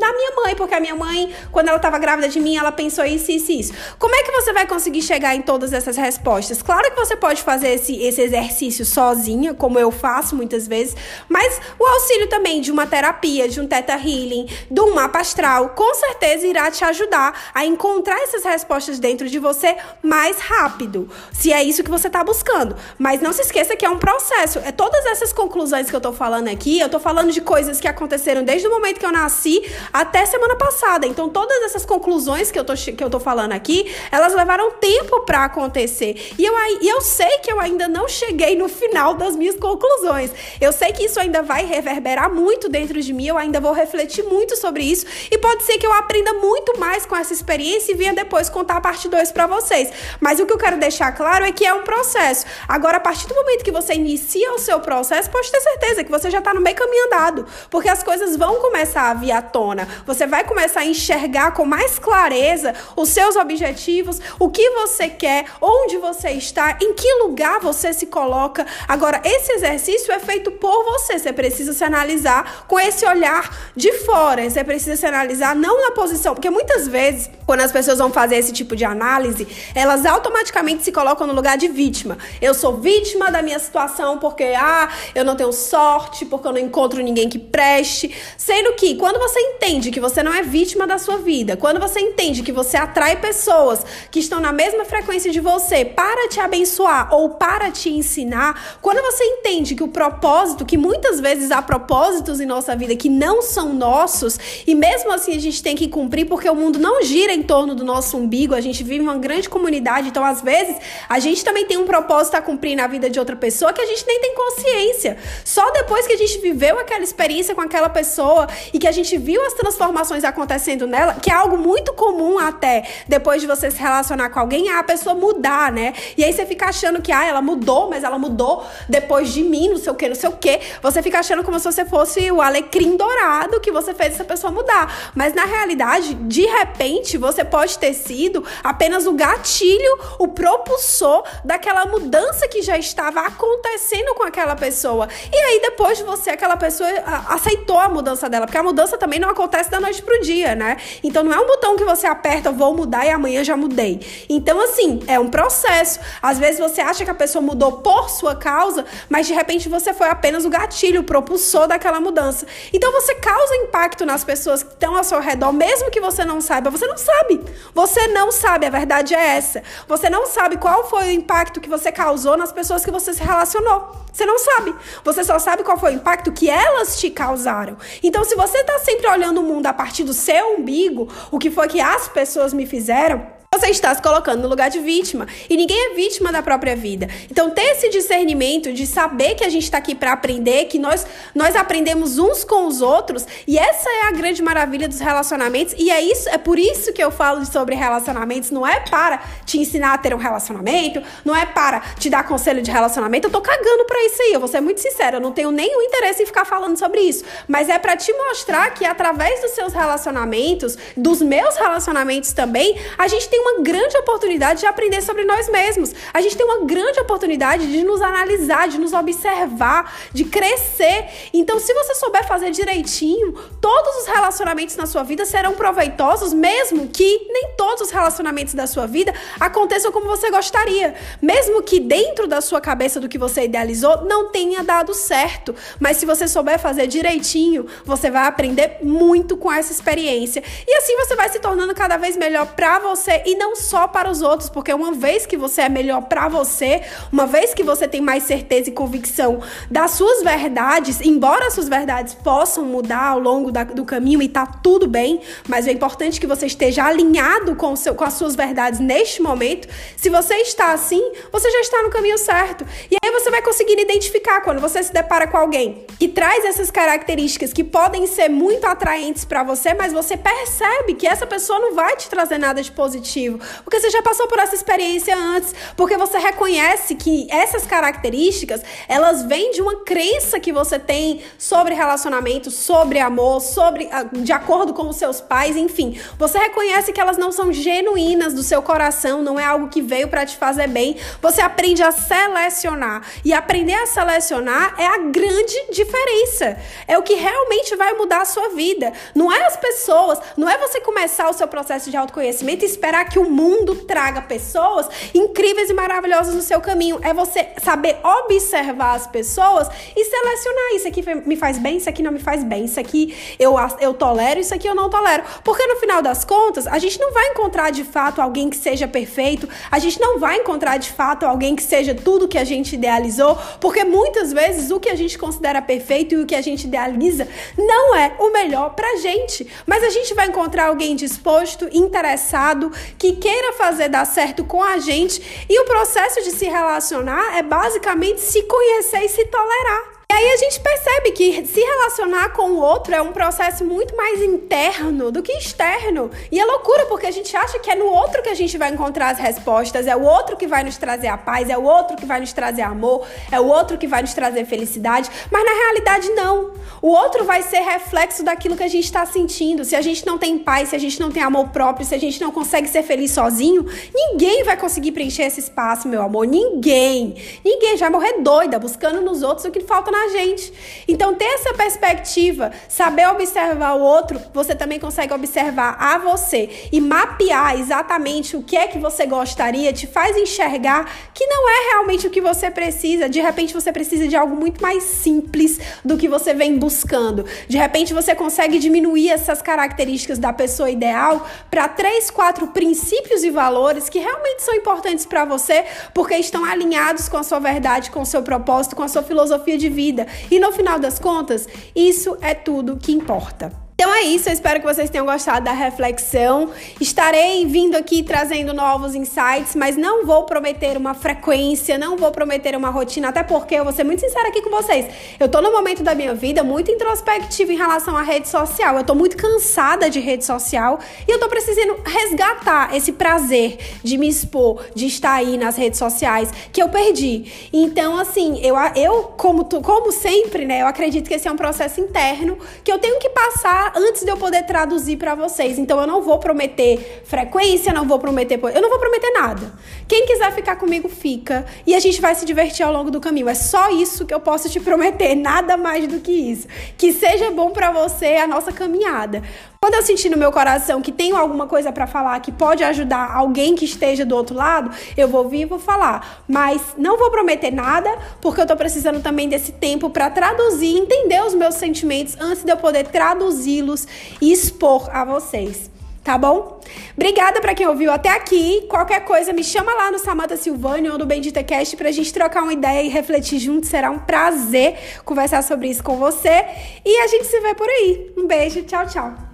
na 0.00 0.12
minha 0.12 0.32
mãe, 0.36 0.54
porque 0.54 0.74
a 0.74 0.80
minha 0.80 0.94
mãe, 0.94 1.32
quando 1.50 1.68
ela 1.68 1.78
tava 1.78 1.98
grávida 1.98 2.28
de 2.28 2.40
mim, 2.40 2.56
ela 2.56 2.72
pensou 2.72 3.04
isso, 3.04 3.30
isso, 3.30 3.52
isso. 3.52 3.72
Como 3.98 4.14
é 4.14 4.22
que 4.22 4.30
você 4.30 4.52
vai 4.52 4.66
conseguir 4.66 5.02
chegar 5.02 5.34
em 5.34 5.42
todas 5.42 5.72
essas 5.72 5.96
respostas? 5.96 6.62
Claro 6.62 6.90
que 6.90 6.96
você 6.96 7.16
pode 7.16 7.42
fazer 7.42 7.70
esse, 7.74 7.96
esse 8.02 8.20
exercício 8.20 8.61
exercício 8.62 8.86
sozinha, 8.86 9.54
como 9.54 9.78
eu 9.78 9.90
faço 9.90 10.36
muitas 10.36 10.68
vezes, 10.68 10.94
mas 11.28 11.60
o 11.78 11.84
auxílio 11.84 12.28
também 12.28 12.60
de 12.60 12.70
uma 12.70 12.86
terapia, 12.86 13.48
de 13.48 13.60
um 13.60 13.66
teta 13.66 13.94
healing, 13.94 14.48
de 14.70 14.80
um 14.80 14.94
mapa 14.94 15.20
astral, 15.20 15.70
com 15.70 15.94
certeza 15.94 16.46
irá 16.46 16.70
te 16.70 16.84
ajudar 16.84 17.50
a 17.54 17.64
encontrar 17.64 18.16
essas 18.22 18.44
respostas 18.44 18.98
dentro 18.98 19.28
de 19.28 19.38
você 19.38 19.76
mais 20.02 20.38
rápido, 20.38 21.08
se 21.32 21.52
é 21.52 21.62
isso 21.62 21.82
que 21.82 21.90
você 21.90 22.06
está 22.06 22.22
buscando. 22.22 22.76
Mas 22.98 23.20
não 23.20 23.32
se 23.32 23.42
esqueça 23.42 23.74
que 23.74 23.84
é 23.84 23.90
um 23.90 23.98
processo. 23.98 24.58
É 24.60 24.70
todas 24.70 25.04
essas 25.06 25.32
conclusões 25.32 25.90
que 25.90 25.96
eu 25.96 26.00
tô 26.00 26.12
falando 26.12 26.48
aqui, 26.48 26.78
eu 26.78 26.88
tô 26.88 27.00
falando 27.00 27.32
de 27.32 27.40
coisas 27.40 27.80
que 27.80 27.88
aconteceram 27.88 28.44
desde 28.44 28.66
o 28.68 28.70
momento 28.70 29.00
que 29.00 29.06
eu 29.06 29.12
nasci 29.12 29.62
até 29.92 30.24
semana 30.26 30.56
passada. 30.56 31.06
Então 31.06 31.28
todas 31.28 31.62
essas 31.62 31.84
conclusões 31.84 32.50
que 32.50 32.58
eu 32.58 32.64
tô, 32.64 32.74
que 32.74 33.02
eu 33.02 33.10
tô 33.10 33.18
falando 33.18 33.52
aqui, 33.52 33.92
elas 34.10 34.34
levaram 34.34 34.72
tempo 34.72 35.20
para 35.20 35.44
acontecer. 35.44 36.32
E 36.38 36.44
eu, 36.44 36.54
e 36.80 36.88
eu 36.88 37.00
sei 37.00 37.38
que 37.38 37.50
eu 37.50 37.58
ainda 37.60 37.88
não 37.88 38.08
cheguei 38.08 38.51
cheguei 38.52 38.56
no 38.56 38.68
final 38.68 39.14
das 39.14 39.34
minhas 39.34 39.56
conclusões. 39.56 40.30
Eu 40.60 40.72
sei 40.72 40.92
que 40.92 41.04
isso 41.04 41.18
ainda 41.18 41.42
vai 41.42 41.64
reverberar 41.64 42.32
muito 42.32 42.68
dentro 42.68 43.00
de 43.00 43.12
mim, 43.12 43.26
eu 43.26 43.38
ainda 43.38 43.60
vou 43.60 43.72
refletir 43.72 44.24
muito 44.24 44.56
sobre 44.56 44.84
isso 44.84 45.06
e 45.30 45.38
pode 45.38 45.62
ser 45.64 45.78
que 45.78 45.86
eu 45.86 45.92
aprenda 45.92 46.32
muito 46.34 46.78
mais 46.78 47.04
com 47.06 47.16
essa 47.16 47.32
experiência 47.32 47.92
e 47.92 47.94
venha 47.94 48.12
depois 48.12 48.48
contar 48.48 48.76
a 48.76 48.80
parte 48.80 49.08
2 49.08 49.32
para 49.32 49.46
vocês. 49.46 49.90
Mas 50.20 50.38
o 50.38 50.46
que 50.46 50.52
eu 50.52 50.58
quero 50.58 50.78
deixar 50.78 51.12
claro 51.12 51.44
é 51.44 51.52
que 51.52 51.64
é 51.64 51.72
um 51.74 51.82
processo. 51.82 52.46
Agora, 52.68 52.98
a 52.98 53.00
partir 53.00 53.26
do 53.26 53.34
momento 53.34 53.64
que 53.64 53.70
você 53.70 53.94
inicia 53.94 54.52
o 54.52 54.58
seu 54.58 54.80
processo, 54.80 55.30
pode 55.30 55.50
ter 55.50 55.60
certeza 55.60 56.04
que 56.04 56.10
você 56.10 56.30
já 56.30 56.38
está 56.38 56.52
no 56.54 56.60
meio 56.60 56.76
caminho 56.76 57.06
andado, 57.06 57.46
porque 57.70 57.88
as 57.88 58.02
coisas 58.02 58.36
vão 58.36 58.56
começar 58.60 59.10
a 59.10 59.14
vir 59.14 59.32
à 59.32 59.42
tona. 59.42 59.88
Você 60.06 60.26
vai 60.26 60.44
começar 60.44 60.80
a 60.80 60.86
enxergar 60.86 61.52
com 61.52 61.64
mais 61.64 61.98
clareza 61.98 62.74
os 62.96 63.08
seus 63.08 63.36
objetivos, 63.36 64.20
o 64.38 64.50
que 64.50 64.70
você 64.70 65.08
quer, 65.08 65.46
onde 65.60 65.96
você 65.96 66.30
está, 66.30 66.76
em 66.80 66.92
que 66.94 67.12
lugar 67.14 67.60
você 67.60 67.92
se 67.92 68.06
coloca 68.06 68.41
coloca. 68.42 68.66
Agora, 68.88 69.20
esse 69.24 69.52
exercício 69.52 70.12
é 70.12 70.18
feito 70.18 70.50
por 70.50 70.84
você. 70.84 71.18
Você 71.18 71.32
precisa 71.32 71.72
se 71.72 71.84
analisar 71.84 72.64
com 72.66 72.78
esse 72.78 73.06
olhar 73.06 73.72
de 73.76 73.92
fora. 74.04 74.48
Você 74.48 74.64
precisa 74.64 74.96
se 74.96 75.06
analisar 75.06 75.54
não 75.54 75.80
na 75.82 75.92
posição, 75.92 76.34
porque 76.34 76.50
muitas 76.50 76.88
vezes, 76.88 77.30
quando 77.46 77.60
as 77.60 77.70
pessoas 77.70 77.98
vão 77.98 78.10
fazer 78.10 78.36
esse 78.36 78.52
tipo 78.52 78.74
de 78.74 78.84
análise, 78.84 79.46
elas 79.74 80.04
automaticamente 80.04 80.82
se 80.82 80.92
colocam 80.92 81.26
no 81.26 81.32
lugar 81.32 81.56
de 81.56 81.68
vítima. 81.68 82.18
Eu 82.40 82.54
sou 82.54 82.76
vítima 82.78 83.30
da 83.30 83.42
minha 83.42 83.58
situação 83.58 84.18
porque 84.18 84.44
ah, 84.44 84.88
eu 85.14 85.24
não 85.24 85.36
tenho 85.36 85.52
sorte, 85.52 86.24
porque 86.24 86.46
eu 86.46 86.52
não 86.52 86.58
encontro 86.58 87.02
ninguém 87.02 87.28
que 87.28 87.38
preste. 87.38 88.14
Sendo 88.36 88.72
que 88.74 88.96
quando 88.96 89.18
você 89.18 89.38
entende 89.38 89.90
que 89.90 90.00
você 90.00 90.22
não 90.22 90.32
é 90.32 90.42
vítima 90.42 90.86
da 90.86 90.98
sua 90.98 91.18
vida, 91.18 91.56
quando 91.56 91.78
você 91.78 92.00
entende 92.00 92.42
que 92.42 92.52
você 92.52 92.76
atrai 92.76 93.16
pessoas 93.16 93.84
que 94.10 94.18
estão 94.18 94.40
na 94.40 94.52
mesma 94.52 94.84
frequência 94.84 95.30
de 95.30 95.40
você 95.40 95.84
para 95.84 96.28
te 96.28 96.40
abençoar 96.40 97.14
ou 97.14 97.30
para 97.30 97.70
te 97.70 97.90
ensinar 97.90 98.31
ensinar, 98.32 98.78
quando 98.80 99.02
você 99.02 99.22
entende 99.24 99.74
que 99.74 99.82
o 99.82 99.88
propósito, 99.88 100.64
que 100.64 100.78
muitas 100.78 101.20
vezes 101.20 101.50
há 101.50 101.60
propósitos 101.60 102.40
em 102.40 102.46
nossa 102.46 102.74
vida 102.74 102.96
que 102.96 103.08
não 103.08 103.42
são 103.42 103.74
nossos, 103.74 104.38
e 104.66 104.74
mesmo 104.74 105.12
assim 105.12 105.36
a 105.36 105.38
gente 105.38 105.62
tem 105.62 105.76
que 105.76 105.88
cumprir 105.88 106.26
porque 106.26 106.48
o 106.48 106.54
mundo 106.54 106.78
não 106.78 107.02
gira 107.02 107.32
em 107.32 107.42
torno 107.42 107.74
do 107.74 107.84
nosso 107.84 108.16
umbigo, 108.16 108.54
a 108.54 108.60
gente 108.60 108.82
vive 108.82 109.00
uma 109.00 109.16
grande 109.16 109.48
comunidade, 109.48 110.08
então 110.08 110.24
às 110.24 110.40
vezes 110.40 110.76
a 111.08 111.18
gente 111.18 111.44
também 111.44 111.66
tem 111.66 111.76
um 111.76 111.84
propósito 111.84 112.36
a 112.36 112.42
cumprir 112.42 112.74
na 112.74 112.86
vida 112.86 113.10
de 113.10 113.18
outra 113.18 113.36
pessoa 113.36 113.72
que 113.72 113.80
a 113.80 113.86
gente 113.86 114.04
nem 114.06 114.20
tem 114.20 114.34
consciência. 114.34 115.18
Só 115.44 115.70
depois 115.72 116.06
que 116.06 116.14
a 116.14 116.18
gente 116.18 116.38
viveu 116.38 116.78
aquela 116.78 117.04
experiência 117.04 117.54
com 117.54 117.60
aquela 117.60 117.88
pessoa 117.88 118.48
e 118.72 118.78
que 118.78 118.88
a 118.88 118.92
gente 118.92 119.18
viu 119.18 119.44
as 119.44 119.52
transformações 119.52 120.24
acontecendo 120.24 120.86
nela, 120.86 121.14
que 121.14 121.30
é 121.30 121.34
algo 121.34 121.58
muito 121.58 121.92
comum 121.92 122.38
até 122.38 122.84
depois 123.06 123.40
de 123.40 123.46
você 123.46 123.70
se 123.70 123.78
relacionar 123.78 124.30
com 124.30 124.40
alguém, 124.40 124.68
é 124.68 124.78
a 124.78 124.82
pessoa 124.82 125.14
mudar, 125.14 125.70
né? 125.70 125.92
E 126.16 126.24
aí 126.24 126.32
você 126.32 126.46
fica 126.46 126.66
achando 126.66 127.02
que 127.02 127.12
ah, 127.12 127.24
ela 127.24 127.42
mudou, 127.42 127.90
mas 127.90 128.04
ela 128.04 128.11
mudou 128.18 128.64
depois 128.88 129.32
de 129.32 129.42
mim, 129.42 129.68
não 129.68 129.76
sei 129.76 129.92
o 129.92 129.94
que, 129.94 130.08
não 130.08 130.14
sei 130.14 130.28
o 130.28 130.32
que. 130.32 130.60
Você 130.82 131.02
fica 131.02 131.18
achando 131.18 131.42
como 131.42 131.58
se 131.58 131.64
você 131.64 131.84
fosse 131.84 132.30
o 132.30 132.40
alecrim 132.40 132.96
dourado 132.96 133.60
que 133.60 133.70
você 133.70 133.94
fez 133.94 134.14
essa 134.14 134.24
pessoa 134.24 134.52
mudar. 134.52 135.12
Mas 135.14 135.34
na 135.34 135.44
realidade, 135.44 136.14
de 136.14 136.46
repente, 136.46 137.16
você 137.18 137.44
pode 137.44 137.78
ter 137.78 137.94
sido 137.94 138.44
apenas 138.62 139.06
o 139.06 139.12
gatilho, 139.12 139.98
o 140.18 140.28
propulsor 140.28 141.24
daquela 141.44 141.84
mudança 141.86 142.48
que 142.48 142.62
já 142.62 142.78
estava 142.78 143.20
acontecendo 143.20 144.14
com 144.14 144.24
aquela 144.24 144.56
pessoa. 144.56 145.08
E 145.32 145.36
aí, 145.36 145.60
depois 145.60 145.98
de 145.98 146.04
você, 146.04 146.30
aquela 146.30 146.56
pessoa 146.56 146.88
aceitou 147.28 147.78
a 147.78 147.88
mudança 147.88 148.28
dela, 148.28 148.46
porque 148.46 148.58
a 148.58 148.62
mudança 148.62 148.96
também 148.96 149.18
não 149.18 149.28
acontece 149.28 149.70
da 149.70 149.80
noite 149.80 150.02
pro 150.02 150.20
dia, 150.20 150.54
né? 150.54 150.76
Então 151.02 151.22
não 151.22 151.32
é 151.32 151.38
um 151.38 151.46
botão 151.46 151.76
que 151.76 151.84
você 151.84 152.06
aperta, 152.06 152.50
vou 152.50 152.74
mudar 152.74 153.04
e 153.06 153.10
amanhã 153.10 153.44
já 153.44 153.56
mudei. 153.56 154.00
Então, 154.28 154.60
assim, 154.60 155.00
é 155.06 155.18
um 155.18 155.28
processo. 155.28 156.00
Às 156.20 156.38
vezes 156.38 156.60
você 156.60 156.80
acha 156.80 157.04
que 157.04 157.10
a 157.10 157.14
pessoa 157.14 157.42
mudou 157.42 157.72
por 157.72 158.01
sua 158.08 158.34
causa, 158.34 158.84
mas 159.08 159.26
de 159.26 159.32
repente 159.32 159.68
você 159.68 159.92
foi 159.92 160.08
apenas 160.08 160.44
o 160.44 160.50
gatilho, 160.50 161.00
o 161.00 161.04
propulsor 161.04 161.66
daquela 161.66 162.00
mudança. 162.00 162.46
Então 162.72 162.92
você 162.92 163.14
causa 163.14 163.56
impacto 163.56 164.04
nas 164.04 164.24
pessoas 164.24 164.62
que 164.62 164.72
estão 164.72 164.96
ao 164.96 165.04
seu 165.04 165.20
redor, 165.20 165.52
mesmo 165.52 165.90
que 165.90 166.00
você 166.00 166.24
não 166.24 166.40
saiba. 166.40 166.70
Você 166.70 166.86
não 166.86 166.96
sabe. 166.96 167.40
Você 167.74 168.06
não 168.08 168.32
sabe, 168.32 168.66
a 168.66 168.70
verdade 168.70 169.14
é 169.14 169.36
essa. 169.36 169.62
Você 169.88 170.08
não 170.08 170.26
sabe 170.26 170.56
qual 170.56 170.88
foi 170.88 171.08
o 171.08 171.10
impacto 171.10 171.60
que 171.60 171.68
você 171.68 171.90
causou 171.90 172.36
nas 172.36 172.52
pessoas 172.52 172.84
que 172.84 172.90
você 172.90 173.12
se 173.12 173.22
relacionou. 173.22 174.02
Você 174.12 174.26
não 174.26 174.38
sabe. 174.38 174.74
Você 175.04 175.24
só 175.24 175.38
sabe 175.38 175.62
qual 175.62 175.78
foi 175.78 175.92
o 175.92 175.94
impacto 175.94 176.32
que 176.32 176.50
elas 176.50 177.00
te 177.00 177.10
causaram. 177.10 177.76
Então, 178.02 178.24
se 178.24 178.34
você 178.34 178.58
está 178.58 178.78
sempre 178.78 179.08
olhando 179.08 179.40
o 179.40 179.44
mundo 179.44 179.66
a 179.66 179.72
partir 179.72 180.04
do 180.04 180.12
seu 180.12 180.56
umbigo, 180.56 181.08
o 181.30 181.38
que 181.38 181.50
foi 181.50 181.66
que 181.68 181.80
as 181.80 182.08
pessoas 182.08 182.52
me 182.52 182.66
fizeram, 182.66 183.41
você 183.58 183.68
está 183.68 183.94
se 183.94 184.00
colocando 184.00 184.40
no 184.40 184.48
lugar 184.48 184.70
de 184.70 184.78
vítima. 184.78 185.26
E 185.48 185.56
ninguém 185.56 185.90
é 185.90 185.94
vítima 185.94 186.32
da 186.32 186.42
própria 186.42 186.74
vida. 186.74 187.06
Então, 187.30 187.50
ter 187.50 187.62
esse 187.72 187.90
discernimento 187.90 188.72
de 188.72 188.86
saber 188.86 189.34
que 189.34 189.44
a 189.44 189.48
gente 189.50 189.64
está 189.64 189.76
aqui 189.76 189.94
para 189.94 190.12
aprender, 190.12 190.64
que 190.64 190.78
nós, 190.78 191.06
nós 191.34 191.54
aprendemos 191.54 192.18
uns 192.18 192.44
com 192.44 192.66
os 192.66 192.80
outros. 192.80 193.26
E 193.46 193.58
essa 193.58 193.90
é 193.90 194.08
a 194.08 194.12
grande 194.12 194.42
maravilha 194.42 194.88
dos 194.88 195.00
relacionamentos. 195.00 195.74
E 195.76 195.90
é, 195.90 196.00
isso, 196.00 196.30
é 196.30 196.38
por 196.38 196.58
isso 196.58 196.94
que 196.94 197.04
eu 197.04 197.10
falo 197.10 197.44
sobre 197.44 197.74
relacionamentos. 197.74 198.50
Não 198.50 198.66
é 198.66 198.80
para 198.80 199.18
te 199.44 199.58
ensinar 199.58 199.92
a 199.92 199.98
ter 199.98 200.14
um 200.14 200.18
relacionamento, 200.18 201.02
não 201.22 201.36
é 201.36 201.44
para 201.44 201.80
te 201.98 202.08
dar 202.08 202.26
conselho 202.26 202.62
de 202.62 202.70
relacionamento. 202.70 203.28
Eu 203.28 203.32
tô 203.32 203.42
cagando 203.42 203.84
para 203.84 204.02
isso 204.06 204.22
aí. 204.22 204.32
Eu 204.32 204.40
vou 204.40 204.48
ser 204.48 204.62
muito 204.62 204.80
sincera. 204.80 205.18
Eu 205.18 205.20
não 205.20 205.30
tenho 205.30 205.50
nenhum 205.50 205.82
interesse 205.82 206.22
em 206.22 206.26
ficar 206.26 206.46
falando 206.46 206.78
sobre 206.78 207.00
isso. 207.00 207.22
Mas 207.46 207.68
é 207.68 207.78
para 207.78 207.96
te 207.98 208.12
mostrar 208.14 208.72
que 208.72 208.86
através 208.86 209.42
dos 209.42 209.50
seus 209.50 209.74
relacionamentos, 209.74 210.78
dos 210.96 211.20
meus 211.20 211.56
relacionamentos 211.56 212.32
também, 212.32 212.80
a 212.96 213.06
gente 213.06 213.28
tem 213.28 213.41
uma 213.42 213.62
grande 213.62 213.96
oportunidade 213.98 214.60
de 214.60 214.66
aprender 214.66 215.02
sobre 215.02 215.24
nós 215.24 215.48
mesmos. 215.48 215.92
A 216.12 216.20
gente 216.20 216.36
tem 216.36 216.46
uma 216.46 216.64
grande 216.64 217.00
oportunidade 217.00 217.70
de 217.70 217.82
nos 217.82 218.00
analisar, 218.00 218.68
de 218.68 218.78
nos 218.78 218.92
observar, 218.92 219.94
de 220.12 220.24
crescer. 220.24 221.08
Então, 221.32 221.58
se 221.58 221.74
você 221.74 221.94
souber 221.96 222.26
fazer 222.26 222.50
direitinho, 222.50 223.32
todos 223.60 223.96
os 224.02 224.06
relacionamentos 224.06 224.76
na 224.76 224.86
sua 224.86 225.02
vida 225.02 225.24
serão 225.24 225.54
proveitosos, 225.54 226.32
mesmo 226.32 226.88
que 226.88 227.26
nem 227.30 227.50
todos 227.56 227.82
os 227.82 227.90
relacionamentos 227.90 228.54
da 228.54 228.66
sua 228.66 228.86
vida 228.86 229.12
aconteçam 229.38 229.92
como 229.92 230.06
você 230.06 230.30
gostaria. 230.30 230.94
Mesmo 231.20 231.62
que 231.62 231.80
dentro 231.80 232.26
da 232.26 232.40
sua 232.40 232.60
cabeça 232.60 233.00
do 233.00 233.08
que 233.08 233.18
você 233.18 233.44
idealizou 233.44 234.04
não 234.04 234.30
tenha 234.30 234.62
dado 234.62 234.94
certo. 234.94 235.54
Mas 235.78 235.96
se 235.96 236.06
você 236.06 236.28
souber 236.28 236.58
fazer 236.58 236.86
direitinho, 236.86 237.66
você 237.84 238.10
vai 238.10 238.26
aprender 238.26 238.78
muito 238.82 239.36
com 239.36 239.50
essa 239.50 239.72
experiência. 239.72 240.42
E 240.66 240.74
assim 240.76 240.96
você 240.96 241.16
vai 241.16 241.28
se 241.28 241.38
tornando 241.38 241.74
cada 241.74 241.96
vez 241.96 242.16
melhor 242.16 242.46
para 242.54 242.78
você 242.78 243.22
e 243.32 243.34
não 243.34 243.56
só 243.56 243.88
para 243.88 244.10
os 244.10 244.22
outros, 244.22 244.50
porque 244.50 244.72
uma 244.72 244.92
vez 244.92 245.26
que 245.26 245.36
você 245.36 245.62
é 245.62 245.68
melhor 245.68 246.02
para 246.02 246.28
você, 246.28 246.82
uma 247.10 247.26
vez 247.26 247.54
que 247.54 247.62
você 247.62 247.88
tem 247.88 248.00
mais 248.00 248.24
certeza 248.24 248.68
e 248.68 248.72
convicção 248.72 249.40
das 249.70 249.92
suas 249.92 250.22
verdades, 250.22 251.00
embora 251.00 251.46
as 251.46 251.54
suas 251.54 251.68
verdades 251.68 252.14
possam 252.14 252.64
mudar 252.64 253.08
ao 253.08 253.18
longo 253.18 253.50
da, 253.50 253.64
do 253.64 253.84
caminho 253.84 254.22
e 254.22 254.28
tá 254.28 254.46
tudo 254.46 254.86
bem, 254.86 255.20
mas 255.48 255.66
é 255.66 255.72
importante 255.72 256.20
que 256.20 256.26
você 256.26 256.46
esteja 256.46 256.84
alinhado 256.84 257.56
com, 257.56 257.74
seu, 257.74 257.94
com 257.94 258.04
as 258.04 258.14
suas 258.14 258.36
verdades 258.36 258.80
neste 258.80 259.22
momento. 259.22 259.68
Se 259.96 260.10
você 260.10 260.34
está 260.36 260.72
assim, 260.72 261.02
você 261.30 261.50
já 261.50 261.60
está 261.60 261.82
no 261.82 261.90
caminho 261.90 262.18
certo. 262.18 262.66
E 262.90 262.96
aí 263.02 263.10
você 263.12 263.30
vai 263.30 263.42
conseguir 263.42 263.80
identificar 263.80 264.42
quando 264.42 264.60
você 264.60 264.82
se 264.82 264.92
depara 264.92 265.26
com 265.26 265.36
alguém 265.36 265.86
que 265.98 266.08
traz 266.08 266.44
essas 266.44 266.70
características 266.70 267.52
que 267.52 267.64
podem 267.64 268.06
ser 268.06 268.28
muito 268.28 268.66
atraentes 268.66 269.24
para 269.24 269.42
você, 269.42 269.72
mas 269.72 269.92
você 269.92 270.16
percebe 270.16 270.94
que 270.94 271.06
essa 271.06 271.26
pessoa 271.26 271.58
não 271.58 271.74
vai 271.74 271.96
te 271.96 272.10
trazer 272.10 272.38
nada 272.38 272.62
de 272.62 272.70
positivo, 272.70 273.21
porque 273.64 273.80
você 273.80 273.90
já 273.90 274.02
passou 274.02 274.26
por 274.28 274.38
essa 274.38 274.54
experiência 274.54 275.16
antes, 275.16 275.54
porque 275.76 275.96
você 275.96 276.18
reconhece 276.18 276.94
que 276.94 277.26
essas 277.30 277.66
características, 277.66 278.62
elas 278.88 279.22
vêm 279.24 279.50
de 279.52 279.60
uma 279.60 279.76
crença 279.80 280.40
que 280.40 280.52
você 280.52 280.78
tem 280.78 281.22
sobre 281.38 281.74
relacionamento, 281.74 282.50
sobre 282.50 282.98
amor, 282.98 283.40
sobre 283.40 283.88
ah, 283.90 284.04
de 284.12 284.32
acordo 284.32 284.72
com 284.72 284.88
os 284.88 284.96
seus 284.96 285.20
pais, 285.20 285.56
enfim. 285.56 285.98
Você 286.18 286.38
reconhece 286.38 286.92
que 286.92 287.00
elas 287.00 287.18
não 287.18 287.32
são 287.32 287.52
genuínas 287.52 288.34
do 288.34 288.42
seu 288.42 288.62
coração, 288.62 289.22
não 289.22 289.38
é 289.38 289.44
algo 289.44 289.68
que 289.68 289.82
veio 289.82 290.08
para 290.08 290.26
te 290.26 290.36
fazer 290.36 290.68
bem. 290.68 290.96
Você 291.20 291.40
aprende 291.40 291.82
a 291.82 291.92
selecionar. 291.92 293.02
E 293.24 293.32
aprender 293.32 293.74
a 293.74 293.86
selecionar 293.86 294.74
é 294.78 294.86
a 294.86 294.98
grande 294.98 295.66
diferença. 295.72 296.56
É 296.86 296.98
o 296.98 297.02
que 297.02 297.14
realmente 297.14 297.76
vai 297.76 297.92
mudar 297.94 298.22
a 298.22 298.24
sua 298.24 298.50
vida. 298.50 298.92
Não 299.14 299.32
é 299.32 299.46
as 299.46 299.56
pessoas, 299.56 300.18
não 300.36 300.48
é 300.48 300.58
você 300.58 300.80
começar 300.80 301.28
o 301.28 301.32
seu 301.32 301.48
processo 301.48 301.90
de 301.90 301.96
autoconhecimento 301.96 302.64
e 302.64 302.68
esperar 302.68 303.08
que 303.12 303.18
o 303.18 303.28
mundo 303.28 303.74
traga 303.74 304.22
pessoas 304.22 304.88
incríveis 305.12 305.68
e 305.68 305.74
maravilhosas 305.74 306.34
no 306.34 306.40
seu 306.40 306.62
caminho. 306.62 306.98
É 307.02 307.12
você 307.12 307.48
saber 307.62 307.98
observar 308.02 308.94
as 308.94 309.06
pessoas 309.06 309.68
e 309.94 310.02
selecionar. 310.02 310.74
Isso 310.74 310.88
aqui 310.88 311.04
me 311.26 311.36
faz 311.36 311.58
bem, 311.58 311.76
isso 311.76 311.90
aqui 311.90 312.02
não 312.02 312.10
me 312.10 312.18
faz 312.18 312.42
bem, 312.42 312.64
isso 312.64 312.80
aqui 312.80 313.14
eu, 313.38 313.54
eu 313.80 313.92
tolero, 313.92 314.40
isso 314.40 314.54
aqui 314.54 314.66
eu 314.66 314.74
não 314.74 314.88
tolero. 314.88 315.24
Porque 315.44 315.66
no 315.66 315.76
final 315.76 316.00
das 316.00 316.24
contas, 316.24 316.66
a 316.66 316.78
gente 316.78 316.98
não 316.98 317.12
vai 317.12 317.28
encontrar 317.28 317.70
de 317.70 317.84
fato 317.84 318.22
alguém 318.22 318.48
que 318.48 318.56
seja 318.56 318.88
perfeito, 318.88 319.46
a 319.70 319.78
gente 319.78 320.00
não 320.00 320.18
vai 320.18 320.38
encontrar 320.38 320.78
de 320.78 320.90
fato 320.90 321.26
alguém 321.26 321.54
que 321.54 321.62
seja 321.62 321.94
tudo 321.94 322.26
que 322.26 322.38
a 322.38 322.44
gente 322.44 322.74
idealizou, 322.76 323.36
porque 323.60 323.84
muitas 323.84 324.32
vezes 324.32 324.70
o 324.70 324.80
que 324.80 324.88
a 324.88 324.94
gente 324.96 325.18
considera 325.18 325.60
perfeito 325.60 326.14
e 326.14 326.22
o 326.22 326.26
que 326.26 326.34
a 326.34 326.40
gente 326.40 326.66
idealiza 326.66 327.28
não 327.58 327.94
é 327.94 328.14
o 328.18 328.32
melhor 328.32 328.70
pra 328.70 328.96
gente. 328.96 329.46
Mas 329.66 329.84
a 329.84 329.90
gente 329.90 330.14
vai 330.14 330.28
encontrar 330.28 330.68
alguém 330.68 330.96
disposto, 330.96 331.68
interessado, 331.72 332.72
que 333.02 333.16
queira 333.16 333.52
fazer 333.54 333.88
dar 333.88 334.04
certo 334.04 334.44
com 334.44 334.62
a 334.62 334.78
gente, 334.78 335.44
e 335.50 335.58
o 335.58 335.64
processo 335.64 336.22
de 336.22 336.30
se 336.30 336.44
relacionar 336.44 337.36
é 337.36 337.42
basicamente 337.42 338.20
se 338.20 338.44
conhecer 338.44 339.00
e 339.00 339.08
se 339.08 339.24
tolerar. 339.24 339.91
E 340.12 340.14
aí 340.14 340.32
a 340.34 340.36
gente 340.36 340.60
percebe 340.60 341.12
que 341.12 341.46
se 341.46 341.58
relacionar 341.58 342.34
com 342.34 342.50
o 342.50 342.58
outro 342.58 342.94
é 342.94 343.00
um 343.00 343.12
processo 343.12 343.64
muito 343.64 343.96
mais 343.96 344.20
interno 344.20 345.10
do 345.10 345.22
que 345.22 345.32
externo. 345.32 346.10
E 346.30 346.38
é 346.38 346.44
loucura, 346.44 346.84
porque 346.84 347.06
a 347.06 347.10
gente 347.10 347.34
acha 347.34 347.58
que 347.58 347.70
é 347.70 347.74
no 347.74 347.86
outro 347.86 348.22
que 348.22 348.28
a 348.28 348.34
gente 348.34 348.58
vai 348.58 348.70
encontrar 348.70 349.08
as 349.08 349.18
respostas, 349.18 349.86
é 349.86 349.96
o 349.96 350.02
outro 350.02 350.36
que 350.36 350.46
vai 350.46 350.64
nos 350.64 350.76
trazer 350.76 351.06
a 351.06 351.16
paz, 351.16 351.48
é 351.48 351.56
o 351.56 351.64
outro 351.64 351.96
que 351.96 352.04
vai 352.04 352.20
nos 352.20 352.30
trazer 352.30 352.60
amor, 352.60 353.06
é 353.30 353.40
o 353.40 353.46
outro 353.46 353.78
que 353.78 353.86
vai 353.86 354.02
nos 354.02 354.12
trazer 354.12 354.44
felicidade. 354.44 355.08
Mas 355.30 355.44
na 355.46 355.50
realidade, 355.50 356.10
não. 356.10 356.52
O 356.82 356.88
outro 356.88 357.24
vai 357.24 357.42
ser 357.42 357.60
reflexo 357.60 358.22
daquilo 358.22 358.54
que 358.54 358.64
a 358.64 358.68
gente 358.68 358.84
está 358.84 359.06
sentindo. 359.06 359.64
Se 359.64 359.74
a 359.74 359.80
gente 359.80 360.04
não 360.04 360.18
tem 360.18 360.38
paz, 360.38 360.68
se 360.68 360.76
a 360.76 360.78
gente 360.78 361.00
não 361.00 361.10
tem 361.10 361.22
amor 361.22 361.48
próprio, 361.48 361.86
se 361.86 361.94
a 361.94 361.98
gente 361.98 362.20
não 362.20 362.30
consegue 362.30 362.68
ser 362.68 362.82
feliz 362.82 363.12
sozinho, 363.12 363.64
ninguém 363.94 364.44
vai 364.44 364.58
conseguir 364.58 364.92
preencher 364.92 365.22
esse 365.22 365.40
espaço, 365.40 365.88
meu 365.88 366.02
amor. 366.02 366.26
Ninguém. 366.26 367.14
Ninguém 367.42 367.78
vai 367.78 367.88
morrer 367.88 368.20
doida 368.20 368.58
buscando 368.58 369.00
nos 369.00 369.22
outros 369.22 369.46
o 369.46 369.50
que 369.50 369.60
falta 369.60 369.90
na 369.90 370.01
gente. 370.10 370.52
Então, 370.86 371.14
ter 371.14 371.24
essa 371.24 371.54
perspectiva, 371.54 372.52
saber 372.68 373.06
observar 373.08 373.74
o 373.74 373.80
outro, 373.80 374.20
você 374.32 374.54
também 374.54 374.78
consegue 374.78 375.12
observar 375.12 375.76
a 375.78 375.98
você 375.98 376.68
e 376.72 376.80
mapear 376.80 377.58
exatamente 377.58 378.36
o 378.36 378.42
que 378.42 378.56
é 378.56 378.66
que 378.66 378.78
você 378.78 379.06
gostaria, 379.06 379.72
te 379.72 379.86
faz 379.86 380.16
enxergar 380.16 380.90
que 381.14 381.26
não 381.26 381.48
é 381.48 381.70
realmente 381.70 382.06
o 382.06 382.10
que 382.10 382.20
você 382.20 382.50
precisa. 382.50 383.08
De 383.08 383.20
repente, 383.20 383.54
você 383.54 383.72
precisa 383.72 384.08
de 384.08 384.16
algo 384.16 384.34
muito 384.34 384.60
mais 384.60 384.82
simples 384.82 385.60
do 385.84 385.96
que 385.96 386.08
você 386.08 386.34
vem 386.34 386.58
buscando. 386.58 387.24
De 387.48 387.56
repente, 387.56 387.94
você 387.94 388.14
consegue 388.14 388.58
diminuir 388.58 389.10
essas 389.10 389.40
características 389.40 390.18
da 390.18 390.32
pessoa 390.32 390.70
ideal 390.70 391.26
para 391.50 391.68
três, 391.68 392.10
quatro 392.10 392.48
princípios 392.48 393.22
e 393.24 393.30
valores 393.30 393.88
que 393.88 393.98
realmente 393.98 394.42
são 394.42 394.54
importantes 394.54 395.06
para 395.06 395.24
você, 395.24 395.64
porque 395.94 396.14
estão 396.14 396.44
alinhados 396.44 397.08
com 397.08 397.16
a 397.16 397.22
sua 397.22 397.38
verdade, 397.38 397.90
com 397.90 398.02
o 398.02 398.06
seu 398.06 398.22
propósito, 398.22 398.76
com 398.76 398.82
a 398.82 398.88
sua 398.88 399.02
filosofia 399.02 399.58
de 399.58 399.68
vida 399.68 399.91
vida. 399.92 400.06
E 400.30 400.40
no 400.40 400.50
final 400.52 400.78
das 400.78 400.98
contas, 400.98 401.46
isso 401.76 402.16
é 402.20 402.34
tudo 402.34 402.78
que 402.78 402.92
importa. 402.92 403.61
Então 403.74 403.92
é 403.92 404.02
isso, 404.02 404.28
eu 404.28 404.32
espero 404.32 404.60
que 404.60 404.66
vocês 404.66 404.90
tenham 404.90 405.04
gostado 405.04 405.44
da 405.44 405.52
reflexão. 405.52 406.50
Estarei 406.80 407.44
vindo 407.46 407.74
aqui 407.74 408.02
trazendo 408.02 408.52
novos 408.52 408.94
insights, 408.94 409.56
mas 409.56 409.76
não 409.76 410.06
vou 410.06 410.24
prometer 410.24 410.76
uma 410.76 410.94
frequência, 410.94 411.76
não 411.78 411.96
vou 411.96 412.12
prometer 412.12 412.54
uma 412.54 412.68
rotina, 412.70 413.08
até 413.08 413.22
porque 413.22 413.54
eu 413.54 413.64
vou 413.64 413.72
ser 413.72 413.82
muito 413.82 414.00
sincera 414.00 414.28
aqui 414.28 414.42
com 414.42 414.50
vocês. 414.50 414.86
Eu 415.18 415.28
tô 415.28 415.40
no 415.40 415.50
momento 415.50 415.82
da 415.82 415.94
minha 415.94 416.14
vida 416.14 416.44
muito 416.44 416.70
introspectiva 416.70 417.52
em 417.52 417.56
relação 417.56 417.96
à 417.96 418.02
rede 418.02 418.28
social. 418.28 418.76
Eu 418.76 418.84
tô 418.84 418.94
muito 418.94 419.16
cansada 419.16 419.88
de 419.88 419.98
rede 420.00 420.24
social 420.24 420.78
e 421.08 421.10
eu 421.10 421.18
tô 421.18 421.28
precisando 421.28 421.80
resgatar 421.84 422.76
esse 422.76 422.92
prazer 422.92 423.58
de 423.82 423.96
me 423.96 424.08
expor, 424.08 424.64
de 424.74 424.86
estar 424.86 425.14
aí 425.14 425.36
nas 425.36 425.56
redes 425.56 425.78
sociais 425.78 426.30
que 426.52 426.62
eu 426.62 426.68
perdi. 426.68 427.50
Então, 427.52 427.98
assim, 427.98 428.38
eu, 428.44 428.54
eu 428.76 429.04
como, 429.16 429.44
como 429.44 429.90
sempre, 429.90 430.44
né, 430.44 430.62
eu 430.62 430.66
acredito 430.66 431.08
que 431.08 431.14
esse 431.14 431.26
é 431.26 431.32
um 431.32 431.36
processo 431.36 431.80
interno 431.80 432.38
que 432.62 432.70
eu 432.70 432.78
tenho 432.78 432.98
que 433.00 433.08
passar 433.08 433.61
antes 433.76 434.02
de 434.02 434.10
eu 434.10 434.16
poder 434.16 434.44
traduzir 434.44 434.96
para 434.96 435.14
vocês. 435.14 435.58
Então 435.58 435.80
eu 435.80 435.86
não 435.86 436.02
vou 436.02 436.18
prometer 436.18 437.02
frequência, 437.04 437.72
não 437.72 437.86
vou 437.86 437.98
prometer, 437.98 438.40
eu 438.54 438.62
não 438.62 438.70
vou 438.70 438.78
prometer 438.78 439.10
nada. 439.12 439.52
Quem 439.86 440.06
quiser 440.06 440.32
ficar 440.32 440.56
comigo 440.56 440.88
fica 440.88 441.44
e 441.66 441.74
a 441.74 441.80
gente 441.80 442.00
vai 442.00 442.14
se 442.14 442.24
divertir 442.24 442.64
ao 442.64 442.72
longo 442.72 442.90
do 442.90 443.00
caminho. 443.00 443.28
É 443.28 443.34
só 443.34 443.70
isso 443.70 444.06
que 444.06 444.14
eu 444.14 444.20
posso 444.20 444.48
te 444.48 444.58
prometer, 444.60 445.14
nada 445.14 445.56
mais 445.56 445.86
do 445.86 446.00
que 446.00 446.12
isso. 446.12 446.48
Que 446.76 446.92
seja 446.92 447.30
bom 447.30 447.50
para 447.50 447.70
você 447.70 448.16
a 448.16 448.26
nossa 448.26 448.52
caminhada. 448.52 449.22
Quando 449.62 449.74
eu 449.74 449.82
sentir 449.82 450.10
no 450.10 450.16
meu 450.16 450.32
coração 450.32 450.82
que 450.82 450.90
tenho 450.90 451.14
alguma 451.14 451.46
coisa 451.46 451.70
para 451.70 451.86
falar 451.86 452.18
que 452.18 452.32
pode 452.32 452.64
ajudar 452.64 453.14
alguém 453.14 453.54
que 453.54 453.64
esteja 453.64 454.04
do 454.04 454.16
outro 454.16 454.34
lado, 454.34 454.76
eu 454.96 455.06
vou 455.06 455.28
vir 455.28 455.42
e 455.42 455.44
vou 455.44 455.60
falar. 455.60 456.24
Mas 456.26 456.60
não 456.76 456.98
vou 456.98 457.12
prometer 457.12 457.52
nada, 457.52 457.88
porque 458.20 458.40
eu 458.40 458.46
tô 458.46 458.56
precisando 458.56 459.00
também 459.00 459.28
desse 459.28 459.52
tempo 459.52 459.88
para 459.88 460.10
traduzir, 460.10 460.76
entender 460.76 461.22
os 461.22 461.32
meus 461.32 461.54
sentimentos 461.54 462.16
antes 462.18 462.42
de 462.42 462.50
eu 462.50 462.56
poder 462.56 462.88
traduzi-los 462.88 463.86
e 464.20 464.32
expor 464.32 464.90
a 464.92 465.04
vocês 465.04 465.70
tá 466.02 466.18
bom? 466.18 466.58
Obrigada 466.96 467.40
para 467.40 467.54
quem 467.54 467.64
ouviu 467.64 467.92
até 467.92 468.08
aqui. 468.08 468.66
Qualquer 468.68 469.04
coisa, 469.04 469.32
me 469.32 469.44
chama 469.44 469.72
lá 469.72 469.88
no 469.88 470.00
Samanta 470.00 470.36
Silvani 470.36 470.90
ou 470.90 470.98
no 470.98 471.06
Bendita 471.06 471.44
Cast 471.44 471.76
pra 471.76 471.92
gente 471.92 472.12
trocar 472.12 472.42
uma 472.42 472.52
ideia 472.52 472.82
e 472.82 472.88
refletir 472.88 473.38
juntos. 473.38 473.70
Será 473.70 473.88
um 473.88 474.00
prazer 474.00 474.76
conversar 475.04 475.44
sobre 475.44 475.68
isso 475.68 475.84
com 475.84 475.98
você. 475.98 476.44
E 476.84 476.98
a 477.02 477.06
gente 477.06 477.26
se 477.26 477.38
vê 477.38 477.54
por 477.54 477.68
aí. 477.68 478.12
Um 478.18 478.26
beijo, 478.26 478.64
tchau, 478.64 478.84
tchau. 478.88 479.31